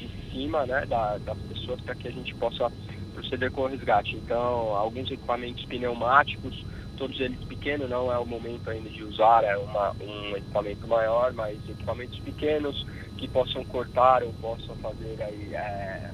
de 0.00 0.30
cima 0.30 0.66
né, 0.66 0.86
da, 0.86 1.18
das 1.18 1.38
pessoas 1.42 1.80
para 1.82 1.94
que 1.94 2.08
a 2.08 2.12
gente 2.12 2.34
possa 2.36 2.72
proceder 3.12 3.50
com 3.50 3.62
o 3.62 3.66
resgate. 3.66 4.16
Então, 4.16 4.74
alguns 4.74 5.10
equipamentos 5.10 5.64
pneumáticos, 5.66 6.64
todos 6.96 7.18
eles 7.20 7.42
pequenos, 7.44 7.88
não 7.90 8.12
é 8.12 8.18
o 8.18 8.26
momento 8.26 8.70
ainda 8.70 8.88
de 8.88 9.02
usar, 9.04 9.44
é 9.44 9.56
uma, 9.56 9.94
um 10.00 10.36
equipamento 10.36 10.88
maior, 10.88 11.32
mas 11.32 11.56
equipamentos 11.68 12.18
pequenos 12.20 12.84
que 13.16 13.28
possam 13.28 13.64
cortar 13.64 14.22
ou 14.22 14.32
possam 14.34 14.74
fazer 14.76 15.20
aí, 15.22 15.54
é, 15.54 16.10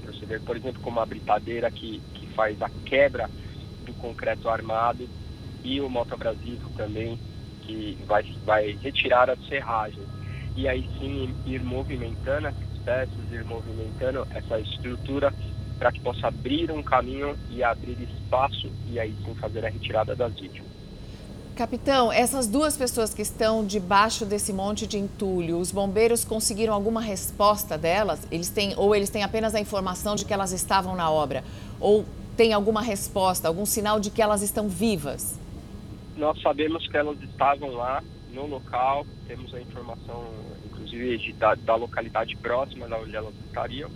proceder, 0.00 0.40
por 0.42 0.56
exemplo, 0.56 0.80
com 0.80 0.90
uma 0.90 1.04
britadeira 1.04 1.70
que, 1.70 2.02
que 2.14 2.26
faz 2.28 2.60
a 2.62 2.70
quebra 2.84 3.28
do 3.84 3.92
concreto 3.94 4.48
armado 4.48 5.08
e 5.62 5.80
o 5.80 5.90
motoabrasivo 5.90 6.70
também, 6.76 7.18
que 7.62 7.98
vai, 8.06 8.24
vai 8.44 8.78
retirar 8.82 9.28
as 9.28 9.44
serragens. 9.48 10.08
E 10.54 10.66
aí 10.66 10.88
sim 10.98 11.34
ir 11.44 11.62
movimentando 11.62 12.48
peças, 12.86 13.32
ir 13.32 13.44
movimentando 13.44 14.26
essa 14.32 14.60
estrutura 14.60 15.34
para 15.76 15.90
que 15.90 16.00
possa 16.00 16.28
abrir 16.28 16.70
um 16.70 16.82
caminho 16.82 17.36
e 17.50 17.62
abrir 17.62 18.00
espaço 18.00 18.70
e 18.88 18.98
aí 18.98 19.14
sim 19.24 19.34
fazer 19.34 19.66
a 19.66 19.68
retirada 19.68 20.14
das 20.14 20.32
vítimas. 20.34 20.70
Capitão, 21.56 22.12
essas 22.12 22.46
duas 22.46 22.76
pessoas 22.76 23.14
que 23.14 23.22
estão 23.22 23.64
debaixo 23.64 24.26
desse 24.26 24.52
monte 24.52 24.86
de 24.86 24.98
entulho, 24.98 25.58
os 25.58 25.72
bombeiros 25.72 26.24
conseguiram 26.24 26.72
alguma 26.72 27.00
resposta 27.00 27.76
delas? 27.78 28.28
Eles 28.30 28.50
têm 28.50 28.74
ou 28.76 28.94
eles 28.94 29.08
têm 29.10 29.22
apenas 29.22 29.54
a 29.54 29.60
informação 29.60 30.14
de 30.14 30.24
que 30.24 30.34
elas 30.34 30.52
estavam 30.52 30.94
na 30.94 31.10
obra? 31.10 31.42
Ou 31.80 32.04
tem 32.36 32.52
alguma 32.52 32.82
resposta, 32.82 33.48
algum 33.48 33.64
sinal 33.64 33.98
de 33.98 34.10
que 34.10 34.20
elas 34.20 34.42
estão 34.42 34.68
vivas? 34.68 35.40
Nós 36.14 36.40
sabemos 36.42 36.86
que 36.88 36.96
elas 36.96 37.18
estavam 37.22 37.70
lá 37.72 38.04
no 38.34 38.46
local, 38.46 39.06
temos 39.26 39.54
a 39.54 39.60
informação, 39.60 40.26
de, 40.96 41.32
da, 41.34 41.54
da 41.54 41.74
localidade 41.76 42.36
próxima 42.36 42.88
da 42.88 42.98
onde 42.98 43.14
elas 43.14 43.34
estariam 43.46 43.90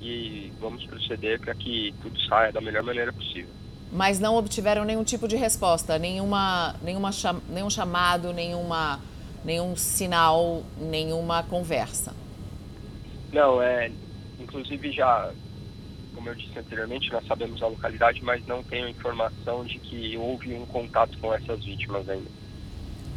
e 0.00 0.52
vamos 0.60 0.84
proceder 0.86 1.40
para 1.40 1.54
que 1.54 1.94
tudo 2.02 2.18
saia 2.22 2.52
da 2.52 2.60
melhor 2.60 2.82
maneira 2.82 3.12
possível. 3.12 3.50
Mas 3.90 4.20
não 4.20 4.36
obtiveram 4.36 4.84
nenhum 4.84 5.02
tipo 5.02 5.26
de 5.26 5.36
resposta, 5.36 5.98
nenhuma, 5.98 6.74
nenhuma 6.82 7.10
nenhum 7.48 7.70
chamado, 7.70 8.32
nenhuma, 8.32 9.00
nenhum 9.44 9.74
sinal, 9.76 10.62
nenhuma 10.78 11.42
conversa? 11.42 12.14
Não, 13.32 13.62
é, 13.62 13.90
inclusive 14.38 14.92
já, 14.92 15.30
como 16.14 16.28
eu 16.28 16.34
disse 16.34 16.58
anteriormente, 16.58 17.10
nós 17.10 17.26
sabemos 17.26 17.62
a 17.62 17.66
localidade, 17.66 18.22
mas 18.22 18.46
não 18.46 18.62
tenho 18.62 18.88
informação 18.88 19.64
de 19.64 19.78
que 19.78 20.16
houve 20.16 20.54
um 20.54 20.66
contato 20.66 21.16
com 21.18 21.32
essas 21.32 21.64
vítimas 21.64 22.08
ainda. 22.08 22.30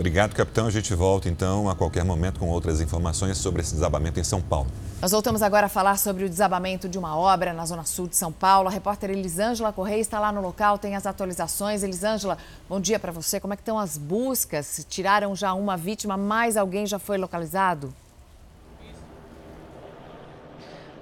Obrigado, 0.02 0.34
capitão. 0.34 0.66
A 0.66 0.72
gente 0.72 0.96
volta 0.96 1.30
então 1.30 1.70
a 1.70 1.76
qualquer 1.76 2.04
momento 2.04 2.40
com 2.40 2.50
outras 2.50 2.82
informações 2.82 3.38
sobre 3.38 3.62
esse 3.62 3.72
desabamento 3.72 4.20
em 4.20 4.24
São 4.24 4.42
Paulo. 4.42 4.66
Nós 5.00 5.12
voltamos 5.12 5.44
agora 5.44 5.68
a 5.68 5.70
falar 5.70 5.96
sobre 6.00 6.26
o 6.26 6.30
desabamento 6.30 6.90
de 6.90 6.98
uma 6.98 7.16
obra 7.16 7.54
na 7.54 7.64
zona 7.68 7.84
sul 7.84 8.08
de 8.08 8.16
São 8.16 8.32
Paulo. 8.32 8.68
A 8.68 8.72
repórter 8.72 9.12
Elisângela 9.12 9.72
Correia 9.72 10.02
está 10.02 10.20
lá 10.20 10.32
no 10.32 10.42
local, 10.42 10.80
tem 10.80 10.96
as 10.96 11.06
atualizações. 11.06 11.84
Elisângela, 11.84 12.40
bom 12.68 12.80
dia 12.80 12.98
para 12.98 13.12
você. 13.12 13.40
Como 13.40 13.54
é 13.54 13.56
que 13.56 13.62
estão 13.62 13.78
as 13.78 13.96
buscas? 13.96 14.84
Tiraram 14.90 15.36
já 15.36 15.54
uma 15.54 15.78
vítima, 15.78 16.18
mais 16.18 16.58
alguém 16.58 16.88
já 16.88 16.98
foi 16.98 17.20
localizado? 17.20 17.94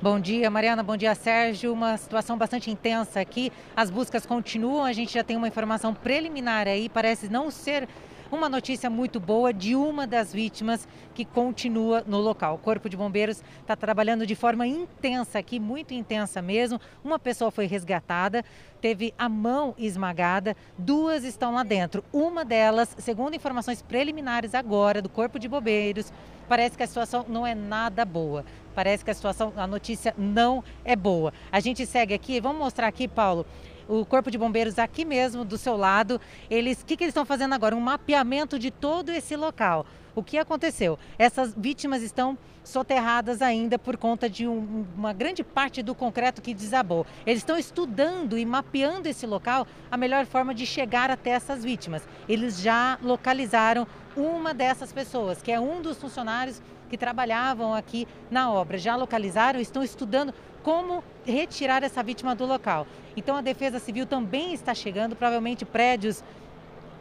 Bom 0.01 0.19
dia, 0.19 0.49
Mariana. 0.49 0.83
Bom 0.83 0.97
dia, 0.97 1.15
Sérgio. 1.15 1.71
Uma 1.71 1.95
situação 1.95 2.37
bastante 2.37 2.69
intensa 2.69 3.21
aqui. 3.21 3.49
As 3.77 3.89
buscas 3.89 4.25
continuam. 4.25 4.83
A 4.83 4.91
gente 4.91 5.13
já 5.13 5.23
tem 5.23 5.37
uma 5.37 5.47
informação 5.47 5.93
preliminar 5.93 6.67
aí. 6.67 6.89
Parece 6.89 7.29
não 7.29 7.49
ser 7.49 7.87
uma 8.31 8.47
notícia 8.47 8.89
muito 8.89 9.19
boa 9.19 9.51
de 9.53 9.75
uma 9.75 10.05
das 10.05 10.31
vítimas 10.31 10.87
que 11.13 11.25
continua 11.25 12.03
no 12.05 12.17
local. 12.19 12.55
O 12.55 12.57
Corpo 12.57 12.89
de 12.89 12.95
Bombeiros 12.95 13.43
está 13.61 13.75
trabalhando 13.75 14.25
de 14.25 14.35
forma 14.35 14.67
intensa 14.67 15.39
aqui, 15.39 15.59
muito 15.59 15.93
intensa 15.93 16.41
mesmo. 16.41 16.79
Uma 17.03 17.17
pessoa 17.17 17.51
foi 17.51 17.65
resgatada, 17.65 18.43
teve 18.79 19.13
a 19.17 19.27
mão 19.27 19.73
esmagada, 19.77 20.55
duas 20.77 21.23
estão 21.23 21.53
lá 21.53 21.63
dentro. 21.63 22.03
Uma 22.13 22.45
delas, 22.45 22.95
segundo 22.99 23.35
informações 23.35 23.81
preliminares 23.81 24.53
agora 24.53 25.01
do 25.01 25.09
Corpo 25.09 25.39
de 25.39 25.47
Bombeiros, 25.47 26.11
parece 26.47 26.77
que 26.77 26.83
a 26.83 26.87
situação 26.87 27.25
não 27.27 27.45
é 27.45 27.55
nada 27.55 28.05
boa. 28.05 28.45
Parece 28.75 29.03
que 29.03 29.11
a 29.11 29.13
situação, 29.13 29.51
a 29.57 29.67
notícia 29.67 30.13
não 30.17 30.63
é 30.85 30.95
boa. 30.95 31.33
A 31.51 31.59
gente 31.59 31.85
segue 31.85 32.13
aqui, 32.13 32.39
vamos 32.39 32.59
mostrar 32.59 32.87
aqui, 32.87 33.07
Paulo, 33.07 33.45
o 33.89 34.05
Corpo 34.05 34.29
de 34.29 34.37
Bombeiros 34.37 34.77
aqui 34.77 35.03
mesmo 35.03 35.43
do 35.43 35.57
seu 35.57 35.75
lado. 35.75 36.21
Eles, 36.49 36.81
o 36.81 36.85
que, 36.85 36.95
que 36.95 37.03
eles 37.03 37.11
estão 37.11 37.25
fazendo 37.25 37.53
agora? 37.53 37.75
Um 37.75 37.81
mapeamento 37.81 38.59
de 38.59 38.69
todo 38.69 39.09
esse 39.09 39.35
local. 39.35 39.85
O 40.15 40.23
que 40.23 40.37
aconteceu? 40.37 40.97
Essas 41.17 41.53
vítimas 41.55 42.03
estão 42.03 42.37
soterradas 42.63 43.41
ainda 43.41 43.79
por 43.79 43.97
conta 43.97 44.29
de 44.29 44.47
um, 44.47 44.85
uma 44.95 45.11
grande 45.11 45.43
parte 45.43 45.81
do 45.81 45.95
concreto 45.95 46.41
que 46.41 46.53
desabou. 46.53 47.05
Eles 47.25 47.39
estão 47.39 47.57
estudando 47.57 48.37
e 48.37 48.45
mapeando 48.45 49.07
esse 49.07 49.25
local, 49.25 49.65
a 49.89 49.97
melhor 49.97 50.25
forma 50.25 50.53
de 50.53 50.65
chegar 50.65 51.09
até 51.09 51.31
essas 51.31 51.63
vítimas. 51.63 52.07
Eles 52.27 52.61
já 52.61 52.99
localizaram 53.01 53.87
uma 54.15 54.53
dessas 54.53 54.91
pessoas, 54.91 55.41
que 55.41 55.51
é 55.51 55.59
um 55.59 55.81
dos 55.81 55.97
funcionários 55.97 56.61
que 56.89 56.97
trabalhavam 56.97 57.73
aqui 57.73 58.07
na 58.29 58.51
obra. 58.51 58.77
Já 58.77 58.95
localizaram, 58.95 59.59
estão 59.59 59.83
estudando 59.83 60.33
como 60.69 61.03
retirar 61.25 61.81
essa 61.81 62.03
vítima 62.03 62.35
do 62.35 62.45
local. 62.45 62.85
Então 63.17 63.35
a 63.35 63.41
Defesa 63.41 63.79
Civil 63.79 64.05
também 64.05 64.53
está 64.53 64.71
chegando, 64.75 65.15
provavelmente 65.15 65.65
prédios 65.65 66.23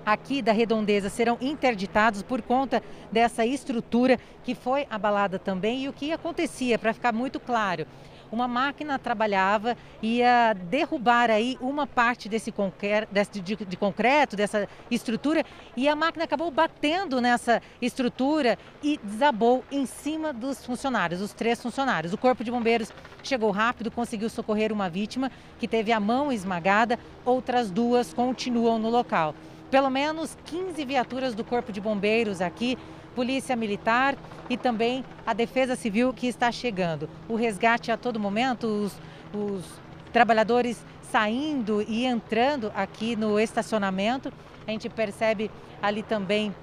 aqui 0.06 0.40
da 0.40 0.52
redondeza 0.52 1.10
serão 1.10 1.36
interditados 1.38 2.22
por 2.22 2.40
conta 2.40 2.82
dessa 3.12 3.44
estrutura 3.44 4.18
que 4.42 4.54
foi 4.54 4.86
abalada 4.88 5.38
também. 5.38 5.82
E 5.82 5.88
o 5.90 5.92
que 5.92 6.12
acontecia, 6.12 6.78
para 6.78 6.94
ficar 6.94 7.12
muito 7.12 7.38
claro, 7.38 7.86
uma 8.30 8.48
máquina 8.48 8.98
trabalhava, 8.98 9.76
ia 10.02 10.54
derrubar 10.54 11.30
aí 11.30 11.56
uma 11.60 11.86
parte 11.86 12.28
desse 12.28 12.52
de 12.52 13.76
concreto, 13.76 14.36
dessa 14.36 14.68
estrutura, 14.90 15.44
e 15.76 15.88
a 15.88 15.96
máquina 15.96 16.24
acabou 16.24 16.50
batendo 16.50 17.20
nessa 17.20 17.62
estrutura 17.80 18.58
e 18.82 18.98
desabou 19.02 19.64
em 19.70 19.86
cima 19.86 20.32
dos 20.32 20.64
funcionários, 20.64 21.20
os 21.20 21.32
três 21.32 21.62
funcionários. 21.62 22.12
O 22.12 22.18
Corpo 22.18 22.44
de 22.44 22.50
Bombeiros 22.50 22.92
chegou 23.22 23.50
rápido, 23.50 23.90
conseguiu 23.90 24.28
socorrer 24.28 24.72
uma 24.72 24.88
vítima 24.88 25.30
que 25.58 25.68
teve 25.68 25.92
a 25.92 26.00
mão 26.00 26.32
esmagada, 26.32 26.98
outras 27.24 27.70
duas 27.70 28.12
continuam 28.12 28.78
no 28.78 28.88
local. 28.88 29.34
Pelo 29.70 29.90
menos 29.90 30.36
15 30.46 30.82
viaturas 30.86 31.34
do 31.34 31.44
Corpo 31.44 31.70
de 31.70 31.78
Bombeiros 31.78 32.40
aqui 32.40 32.78
Polícia 33.18 33.56
Militar 33.56 34.16
e 34.48 34.56
também 34.56 35.04
a 35.26 35.32
Defesa 35.32 35.74
Civil 35.74 36.12
que 36.12 36.28
está 36.28 36.52
chegando. 36.52 37.10
O 37.28 37.34
resgate 37.34 37.90
a 37.90 37.96
todo 37.96 38.20
momento, 38.20 38.68
os, 38.68 38.96
os 39.34 39.64
trabalhadores 40.12 40.86
saindo 41.10 41.82
e 41.82 42.04
entrando 42.06 42.70
aqui 42.76 43.16
no 43.16 43.40
estacionamento. 43.40 44.32
A 44.64 44.70
gente 44.70 44.88
percebe 44.88 45.50
ali 45.82 46.04
também, 46.04 46.54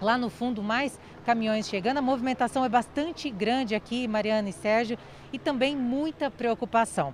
lá 0.00 0.16
no 0.16 0.30
fundo, 0.30 0.62
mais 0.62 0.96
caminhões 1.24 1.68
chegando. 1.68 1.98
A 1.98 2.02
movimentação 2.02 2.64
é 2.64 2.68
bastante 2.68 3.28
grande 3.28 3.74
aqui, 3.74 4.06
Mariana 4.06 4.48
e 4.48 4.52
Sérgio, 4.52 4.96
e 5.32 5.40
também 5.40 5.74
muita 5.74 6.30
preocupação. 6.30 7.12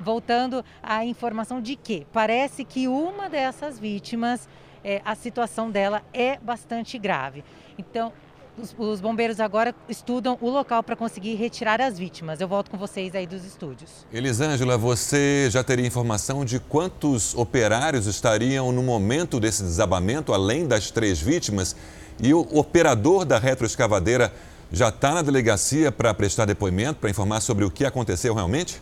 Voltando 0.00 0.64
à 0.82 1.04
informação 1.04 1.60
de 1.60 1.76
que 1.76 2.06
parece 2.10 2.64
que 2.64 2.88
uma 2.88 3.28
dessas 3.28 3.78
vítimas, 3.78 4.48
é, 4.88 5.02
a 5.04 5.14
situação 5.14 5.70
dela 5.70 6.02
é 6.14 6.38
bastante 6.38 6.98
grave. 6.98 7.44
Então, 7.76 8.10
os, 8.56 8.74
os 8.78 9.02
bombeiros 9.02 9.38
agora 9.38 9.74
estudam 9.86 10.38
o 10.40 10.48
local 10.48 10.82
para 10.82 10.96
conseguir 10.96 11.34
retirar 11.34 11.78
as 11.78 11.98
vítimas. 11.98 12.40
Eu 12.40 12.48
volto 12.48 12.70
com 12.70 12.78
vocês 12.78 13.14
aí 13.14 13.26
dos 13.26 13.44
estúdios. 13.44 14.06
Elisângela, 14.10 14.78
você 14.78 15.48
já 15.50 15.62
teria 15.62 15.86
informação 15.86 16.42
de 16.42 16.58
quantos 16.58 17.34
operários 17.34 18.06
estariam 18.06 18.72
no 18.72 18.82
momento 18.82 19.38
desse 19.38 19.62
desabamento, 19.62 20.32
além 20.32 20.66
das 20.66 20.90
três 20.90 21.20
vítimas? 21.20 21.76
E 22.18 22.32
o 22.32 22.40
operador 22.58 23.26
da 23.26 23.38
retroescavadeira 23.38 24.32
já 24.72 24.88
está 24.88 25.12
na 25.12 25.20
delegacia 25.20 25.92
para 25.92 26.14
prestar 26.14 26.46
depoimento, 26.46 26.98
para 26.98 27.10
informar 27.10 27.40
sobre 27.40 27.62
o 27.62 27.70
que 27.70 27.84
aconteceu 27.84 28.32
realmente? 28.32 28.80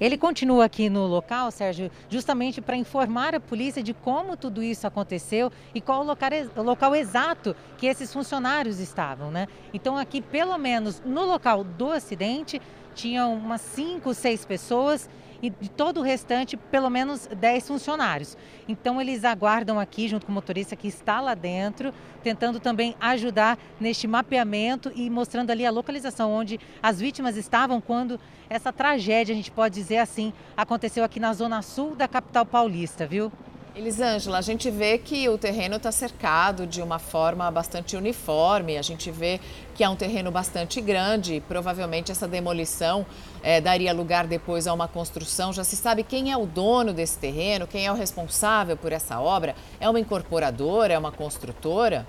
Ele 0.00 0.16
continua 0.16 0.64
aqui 0.64 0.88
no 0.88 1.06
local, 1.06 1.50
Sérgio, 1.50 1.90
justamente 2.08 2.60
para 2.60 2.76
informar 2.76 3.34
a 3.34 3.40
polícia 3.40 3.82
de 3.82 3.92
como 3.92 4.36
tudo 4.36 4.62
isso 4.62 4.86
aconteceu 4.86 5.52
e 5.74 5.80
qual 5.80 6.00
o 6.00 6.04
local, 6.04 6.30
o 6.56 6.62
local 6.62 6.96
exato 6.96 7.54
que 7.76 7.86
esses 7.86 8.10
funcionários 8.12 8.80
estavam, 8.80 9.30
né? 9.30 9.46
Então 9.74 9.98
aqui, 9.98 10.22
pelo 10.22 10.56
menos 10.56 11.02
no 11.04 11.26
local 11.26 11.62
do 11.62 11.90
acidente, 11.90 12.62
tinham 12.94 13.34
umas 13.34 13.60
cinco, 13.60 14.14
seis 14.14 14.44
pessoas 14.44 15.08
e 15.42 15.50
de 15.50 15.70
todo 15.70 16.00
o 16.00 16.02
restante, 16.02 16.56
pelo 16.56 16.90
menos 16.90 17.26
10 17.26 17.68
funcionários. 17.68 18.36
Então, 18.68 19.00
eles 19.00 19.24
aguardam 19.24 19.78
aqui, 19.78 20.08
junto 20.08 20.26
com 20.26 20.32
o 20.32 20.34
motorista 20.34 20.76
que 20.76 20.88
está 20.88 21.20
lá 21.20 21.34
dentro, 21.34 21.92
tentando 22.22 22.60
também 22.60 22.94
ajudar 23.00 23.58
neste 23.80 24.06
mapeamento 24.06 24.92
e 24.94 25.08
mostrando 25.08 25.50
ali 25.50 25.64
a 25.64 25.70
localização 25.70 26.30
onde 26.30 26.60
as 26.82 27.00
vítimas 27.00 27.36
estavam 27.36 27.80
quando 27.80 28.20
essa 28.48 28.72
tragédia, 28.72 29.32
a 29.32 29.36
gente 29.36 29.50
pode 29.50 29.74
dizer 29.74 29.98
assim, 29.98 30.32
aconteceu 30.56 31.04
aqui 31.04 31.20
na 31.20 31.32
zona 31.32 31.62
sul 31.62 31.94
da 31.94 32.08
capital 32.08 32.44
paulista, 32.44 33.06
viu? 33.06 33.30
Elisângela, 33.74 34.38
a 34.38 34.40
gente 34.40 34.68
vê 34.68 34.98
que 34.98 35.28
o 35.28 35.38
terreno 35.38 35.76
está 35.76 35.92
cercado 35.92 36.66
de 36.66 36.82
uma 36.82 36.98
forma 36.98 37.48
bastante 37.52 37.96
uniforme, 37.96 38.76
a 38.76 38.82
gente 38.82 39.12
vê 39.12 39.38
que 39.76 39.84
é 39.84 39.88
um 39.88 39.94
terreno 39.94 40.30
bastante 40.30 40.80
grande 40.80 41.40
provavelmente 41.46 42.10
essa 42.10 42.26
demolição 42.26 43.06
é, 43.42 43.60
daria 43.60 43.92
lugar 43.92 44.26
depois 44.26 44.66
a 44.66 44.74
uma 44.74 44.88
construção. 44.88 45.52
Já 45.52 45.62
se 45.62 45.76
sabe 45.76 46.02
quem 46.02 46.32
é 46.32 46.36
o 46.36 46.46
dono 46.46 46.92
desse 46.92 47.16
terreno, 47.18 47.64
quem 47.66 47.86
é 47.86 47.92
o 47.92 47.94
responsável 47.94 48.76
por 48.76 48.90
essa 48.90 49.20
obra? 49.20 49.54
É 49.80 49.88
uma 49.88 50.00
incorporadora, 50.00 50.92
é 50.92 50.98
uma 50.98 51.12
construtora? 51.12 52.06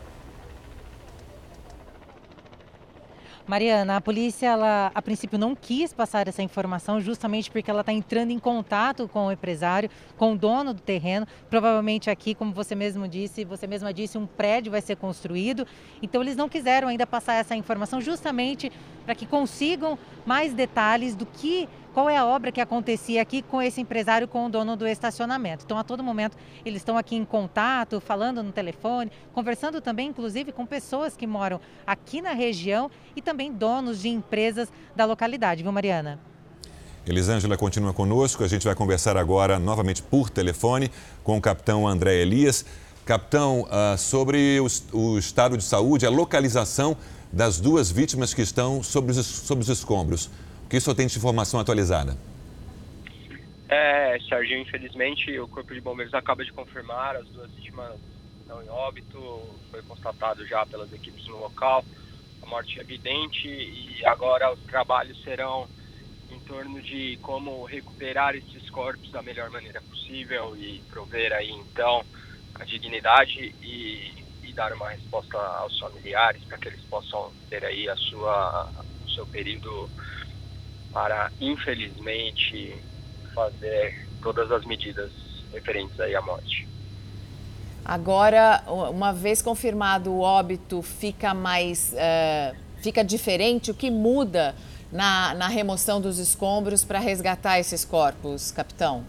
Mariana, 3.51 3.97
a 3.97 4.01
polícia, 4.01 4.47
ela, 4.47 4.93
a 4.95 5.01
princípio, 5.01 5.37
não 5.37 5.53
quis 5.53 5.91
passar 5.91 6.25
essa 6.25 6.41
informação 6.41 7.01
justamente 7.01 7.51
porque 7.51 7.69
ela 7.69 7.81
está 7.81 7.91
entrando 7.91 8.31
em 8.31 8.39
contato 8.39 9.09
com 9.09 9.25
o 9.25 9.31
empresário, 9.33 9.89
com 10.17 10.31
o 10.31 10.37
dono 10.37 10.73
do 10.73 10.79
terreno. 10.79 11.27
Provavelmente 11.49 12.09
aqui, 12.09 12.33
como 12.33 12.53
você 12.53 12.75
mesmo 12.75 13.09
disse, 13.09 13.43
você 13.43 13.67
mesma 13.67 13.93
disse, 13.93 14.17
um 14.17 14.25
prédio 14.25 14.71
vai 14.71 14.79
ser 14.79 14.95
construído. 14.95 15.67
Então, 16.01 16.21
eles 16.21 16.37
não 16.37 16.47
quiseram 16.47 16.87
ainda 16.87 17.05
passar 17.05 17.33
essa 17.33 17.53
informação 17.53 17.99
justamente 17.99 18.71
para 19.03 19.15
que 19.15 19.25
consigam 19.25 19.99
mais 20.25 20.53
detalhes 20.53 21.13
do 21.13 21.25
que 21.25 21.67
qual 21.93 22.09
é 22.09 22.17
a 22.17 22.25
obra 22.25 22.51
que 22.51 22.61
acontecia 22.61 23.21
aqui 23.21 23.41
com 23.41 23.61
esse 23.61 23.81
empresário, 23.81 24.27
com 24.27 24.45
o 24.45 24.49
dono 24.49 24.75
do 24.75 24.87
estacionamento. 24.87 25.63
Então, 25.65 25.77
a 25.77 25.83
todo 25.83 26.03
momento, 26.03 26.37
eles 26.65 26.81
estão 26.81 26.97
aqui 26.97 27.15
em 27.15 27.25
contato, 27.25 27.99
falando 27.99 28.41
no 28.41 28.51
telefone, 28.51 29.11
conversando 29.33 29.81
também, 29.81 30.09
inclusive, 30.09 30.51
com 30.51 30.65
pessoas 30.65 31.15
que 31.15 31.27
moram 31.27 31.59
aqui 31.85 32.21
na 32.21 32.33
região 32.33 32.89
e 33.15 33.21
também 33.21 33.51
donos 33.51 34.01
de 34.01 34.09
empresas 34.09 34.71
da 34.95 35.05
localidade, 35.05 35.63
viu, 35.63 35.71
Mariana? 35.71 36.19
Elisângela 37.05 37.57
continua 37.57 37.93
conosco. 37.93 38.43
A 38.43 38.47
gente 38.47 38.65
vai 38.65 38.75
conversar 38.75 39.17
agora 39.17 39.57
novamente 39.57 40.03
por 40.03 40.29
telefone 40.29 40.91
com 41.23 41.37
o 41.37 41.41
capitão 41.41 41.87
André 41.87 42.15
Elias. 42.15 42.63
Capitão, 43.03 43.63
uh, 43.63 43.97
sobre 43.97 44.59
o, 44.59 44.67
o 44.97 45.17
estado 45.17 45.57
de 45.57 45.63
saúde, 45.63 46.05
a 46.05 46.09
localização 46.09 46.95
das 47.33 47.59
duas 47.59 47.89
vítimas 47.89 48.33
que 48.33 48.41
estão 48.41 48.83
sobre 48.83 49.11
os, 49.11 49.25
sobre 49.25 49.63
os 49.63 49.69
escombros 49.69 50.29
que 50.71 50.77
o 50.77 50.81
senhor 50.81 50.95
tem 50.95 51.05
de 51.05 51.17
informação 51.17 51.59
atualizada? 51.59 52.17
É, 53.67 54.17
Sérgio, 54.29 54.57
infelizmente 54.57 55.37
o 55.37 55.45
Corpo 55.45 55.73
de 55.73 55.81
Bombeiros 55.81 56.13
acaba 56.13 56.45
de 56.45 56.53
confirmar 56.53 57.17
as 57.17 57.27
duas 57.27 57.51
vítimas 57.51 57.99
estão 58.39 58.63
em 58.63 58.69
óbito, 58.69 59.49
foi 59.69 59.81
constatado 59.81 60.47
já 60.47 60.65
pelas 60.65 60.91
equipes 60.93 61.27
no 61.27 61.39
local, 61.39 61.83
a 62.41 62.45
morte 62.45 62.79
é 62.79 62.81
evidente 62.81 63.47
e 63.47 64.01
agora 64.05 64.53
os 64.53 64.61
trabalhos 64.61 65.21
serão 65.23 65.67
em 66.31 66.39
torno 66.39 66.81
de 66.81 67.19
como 67.21 67.65
recuperar 67.65 68.33
esses 68.35 68.69
corpos 68.69 69.11
da 69.11 69.21
melhor 69.21 69.49
maneira 69.49 69.81
possível 69.81 70.55
e 70.55 70.81
prover 70.89 71.33
aí 71.33 71.51
então 71.51 72.05
a 72.55 72.63
dignidade 72.63 73.53
e, 73.61 74.13
e 74.41 74.53
dar 74.53 74.71
uma 74.71 74.89
resposta 74.89 75.37
aos 75.37 75.77
familiares 75.77 76.41
para 76.45 76.57
que 76.57 76.69
eles 76.69 76.81
possam 76.89 77.29
ter 77.49 77.65
aí 77.65 77.89
a 77.89 77.95
sua, 77.97 78.69
o 79.05 79.09
seu 79.09 79.25
período 79.27 79.89
para, 80.91 81.31
infelizmente, 81.39 82.75
fazer 83.33 84.07
todas 84.21 84.51
as 84.51 84.65
medidas 84.65 85.11
referentes 85.51 85.99
aí 85.99 86.15
à 86.15 86.21
morte. 86.21 86.67
Agora, 87.83 88.63
uma 88.67 89.11
vez 89.11 89.41
confirmado 89.41 90.11
o 90.11 90.21
óbito, 90.21 90.81
fica 90.81 91.33
mais, 91.33 91.93
uh, 91.93 92.55
fica 92.77 93.03
diferente? 93.03 93.71
O 93.71 93.73
que 93.73 93.89
muda 93.89 94.55
na, 94.91 95.33
na 95.33 95.47
remoção 95.47 95.99
dos 95.99 96.19
escombros 96.19 96.83
para 96.83 96.99
resgatar 96.99 97.59
esses 97.59 97.83
corpos, 97.83 98.51
capitão? 98.51 99.05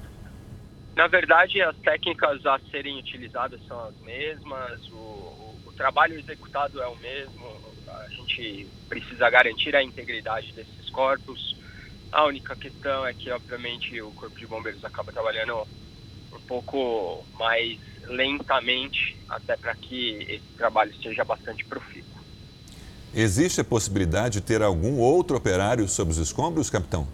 Na 0.97 1.07
verdade, 1.07 1.61
as 1.61 1.77
técnicas 1.77 2.45
a 2.47 2.59
serem 2.71 2.99
utilizadas 2.99 3.61
são 3.67 3.79
as 3.85 3.97
mesmas, 4.01 4.81
o, 4.89 4.95
o, 4.95 5.59
o 5.67 5.73
trabalho 5.73 6.19
executado 6.19 6.81
é 6.83 6.87
o 6.87 6.97
mesmo, 6.97 7.61
a 7.89 8.09
gente 8.09 8.67
precisa 8.89 9.29
garantir 9.31 9.75
a 9.75 9.83
integridade 9.83 10.53
desses 10.53 10.91
corpos, 10.91 11.57
a 12.13 12.25
única 12.27 12.55
questão 12.55 13.07
é 13.07 13.15
que, 13.15 13.31
obviamente, 13.31 14.01
o 14.03 14.11
Corpo 14.13 14.39
de 14.39 14.47
Bombeiros 14.47 14.85
acaba 14.85 15.11
trabalhando 15.11 15.67
um 16.33 16.41
pouco 16.47 17.25
mais 17.39 17.79
lentamente, 18.07 19.17
até 19.29 19.57
para 19.57 19.75
que 19.75 20.19
esse 20.29 20.57
trabalho 20.57 20.95
seja 21.03 21.25
bastante 21.25 21.65
profícuo. 21.65 22.21
Existe 23.15 23.61
a 23.61 23.65
possibilidade 23.65 24.41
de 24.41 24.47
ter 24.47 24.63
algum 24.63 24.99
outro 24.99 25.37
operário 25.37 25.89
sob 25.89 26.11
os 26.11 26.19
escombros, 26.19 26.69
capitão? 26.69 27.07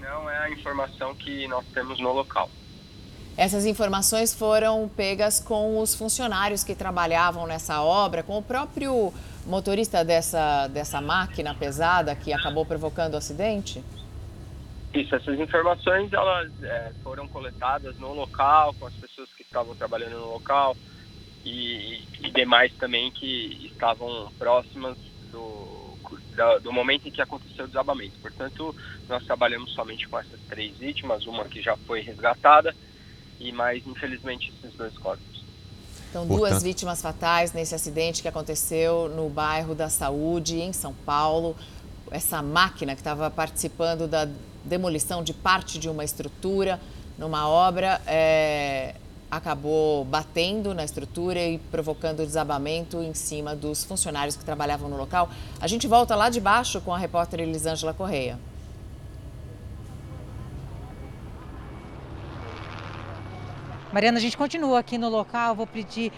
Não 0.00 0.28
é 0.28 0.38
a 0.38 0.50
informação 0.50 1.14
que 1.14 1.46
nós 1.46 1.64
temos 1.72 2.00
no 2.00 2.12
local. 2.12 2.50
Essas 3.36 3.66
informações 3.66 4.32
foram 4.32 4.88
pegas 4.96 5.40
com 5.40 5.80
os 5.80 5.94
funcionários 5.94 6.62
que 6.62 6.74
trabalhavam 6.74 7.46
nessa 7.46 7.82
obra, 7.82 8.22
com 8.22 8.38
o 8.38 8.42
próprio 8.42 9.12
motorista 9.44 10.04
dessa, 10.04 10.68
dessa 10.68 11.00
máquina 11.00 11.54
pesada 11.54 12.14
que 12.14 12.32
acabou 12.32 12.64
provocando 12.64 13.14
o 13.14 13.16
acidente? 13.16 13.82
Isso, 14.94 15.12
essas 15.12 15.40
informações 15.40 16.12
elas 16.12 16.52
é, 16.62 16.92
foram 17.02 17.26
coletadas 17.26 17.98
no 17.98 18.14
local, 18.14 18.72
com 18.74 18.86
as 18.86 18.94
pessoas 18.94 19.28
que 19.34 19.42
estavam 19.42 19.74
trabalhando 19.74 20.20
no 20.20 20.32
local 20.32 20.76
e, 21.44 22.00
e 22.20 22.30
demais 22.30 22.72
também 22.74 23.10
que 23.10 23.66
estavam 23.72 24.30
próximas 24.38 24.96
do, 25.32 25.98
do, 26.36 26.60
do, 26.60 26.72
momento 26.72 27.08
em 27.08 27.10
que 27.10 27.20
aconteceu 27.20 27.64
o 27.64 27.68
desabamento. 27.68 28.14
Portanto, 28.22 28.72
nós 29.08 29.24
trabalhamos 29.24 29.72
somente 29.72 30.08
com 30.08 30.16
essas 30.16 30.38
três 30.48 30.76
vítimas, 30.76 31.26
uma 31.26 31.44
que 31.44 31.60
já 31.60 31.76
foi 31.76 32.00
resgatada 32.00 32.72
e 33.40 33.50
mais, 33.50 33.84
infelizmente, 33.84 34.52
esses 34.56 34.76
dois 34.76 34.96
corpos. 34.96 35.44
Então, 36.08 36.24
duas 36.24 36.40
Portanto... 36.40 36.62
vítimas 36.62 37.02
fatais 37.02 37.52
nesse 37.52 37.74
acidente 37.74 38.22
que 38.22 38.28
aconteceu 38.28 39.08
no 39.08 39.28
bairro 39.28 39.74
da 39.74 39.90
Saúde, 39.90 40.60
em 40.60 40.72
São 40.72 40.94
Paulo. 40.94 41.56
Essa 42.12 42.40
máquina 42.40 42.94
que 42.94 43.00
estava 43.00 43.28
participando 43.28 44.06
da 44.06 44.28
demolição 44.64 45.22
de 45.22 45.32
parte 45.32 45.78
de 45.78 45.88
uma 45.88 46.04
estrutura 46.04 46.80
numa 47.18 47.48
obra 47.48 48.00
é, 48.06 48.94
acabou 49.30 50.04
batendo 50.04 50.74
na 50.74 50.84
estrutura 50.84 51.40
e 51.40 51.58
provocando 51.58 52.18
desabamento 52.18 53.02
em 53.02 53.14
cima 53.14 53.54
dos 53.54 53.84
funcionários 53.84 54.36
que 54.36 54.44
trabalhavam 54.44 54.88
no 54.88 54.96
local. 54.96 55.28
A 55.60 55.66
gente 55.66 55.86
volta 55.86 56.14
lá 56.14 56.28
de 56.28 56.40
baixo 56.40 56.80
com 56.80 56.92
a 56.92 56.98
repórter 56.98 57.40
Elisângela 57.40 57.92
Correia. 57.92 58.38
Mariana, 63.92 64.18
a 64.18 64.20
gente 64.20 64.36
continua 64.36 64.80
aqui 64.80 64.98
no 64.98 65.08
local. 65.08 65.54
Vou 65.54 65.68
pedir 65.68 66.12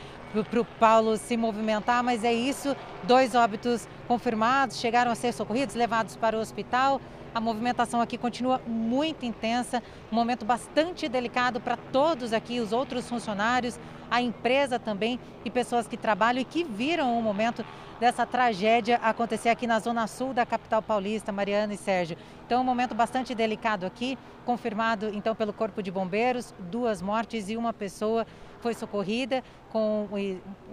para 0.51 0.61
o 0.61 0.65
Paulo 0.65 1.17
se 1.17 1.37
movimentar, 1.37 2.03
mas 2.03 2.25
é 2.25 2.33
isso. 2.33 2.75
Dois 3.03 3.35
óbitos 3.35 3.87
confirmados 4.09 4.79
chegaram 4.79 5.11
a 5.11 5.15
ser 5.15 5.33
socorridos, 5.33 5.75
levados 5.75 6.17
para 6.17 6.37
o 6.37 6.41
hospital. 6.41 7.01
A 7.37 7.41
movimentação 7.41 8.01
aqui 8.01 8.17
continua 8.17 8.63
muito 8.67 9.27
intensa, 9.27 9.83
um 10.11 10.15
momento 10.15 10.43
bastante 10.43 11.07
delicado 11.07 11.61
para 11.61 11.77
todos 11.77 12.33
aqui, 12.33 12.61
os 12.61 12.73
outros 12.73 13.07
funcionários, 13.07 13.79
a 14.11 14.23
empresa 14.23 14.79
também 14.79 15.21
e 15.45 15.51
pessoas 15.51 15.87
que 15.87 15.99
trabalham 15.99 16.41
e 16.41 16.47
que 16.47 16.65
viram 16.65 17.19
o 17.19 17.23
momento 17.23 17.63
dessa 18.01 18.25
tragédia 18.25 18.97
acontecer 19.03 19.51
aqui 19.51 19.67
na 19.67 19.79
zona 19.79 20.07
sul 20.07 20.33
da 20.33 20.47
capital 20.47 20.81
paulista, 20.81 21.31
Mariana 21.31 21.75
e 21.75 21.77
Sérgio. 21.77 22.17
Então, 22.47 22.63
um 22.63 22.65
momento 22.65 22.95
bastante 22.95 23.35
delicado 23.35 23.85
aqui, 23.85 24.17
confirmado 24.47 25.11
então 25.13 25.35
pelo 25.35 25.53
Corpo 25.53 25.83
de 25.83 25.91
Bombeiros, 25.91 26.55
duas 26.59 27.03
mortes 27.03 27.51
e 27.51 27.57
uma 27.59 27.75
pessoa 27.75 28.27
foi 28.63 28.73
socorrida 28.73 29.45
com 29.71 30.09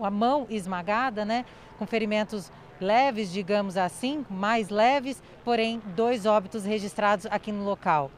a 0.02 0.10
mão 0.10 0.48
esmagada, 0.50 1.26
né, 1.26 1.44
com 1.78 1.86
ferimentos 1.86 2.50
leves, 2.84 3.32
digamos 3.32 3.78
assim, 3.78 4.24
mais 4.30 4.70
leves, 4.70 5.22
porém 5.44 5.82
dois 5.96 6.28
óbitos 6.28 6.64
registrados 6.64 7.26
aqui 7.32 7.52
no 7.52 7.64
local. 7.64 8.12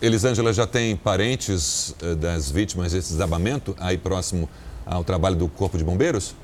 Elisângela 0.00 0.52
já 0.52 0.66
tem 0.66 0.96
parentes 0.96 1.94
eh, 2.00 2.14
das 2.14 2.50
vítimas 2.50 2.92
desse 2.92 3.10
desabamento 3.10 3.76
aí 3.78 3.98
próximo 3.98 4.48
ao 4.86 5.02
trabalho 5.02 5.36
do 5.36 5.48
Corpo 5.48 5.76
de 5.76 5.84
Bombeiros? 5.84 6.34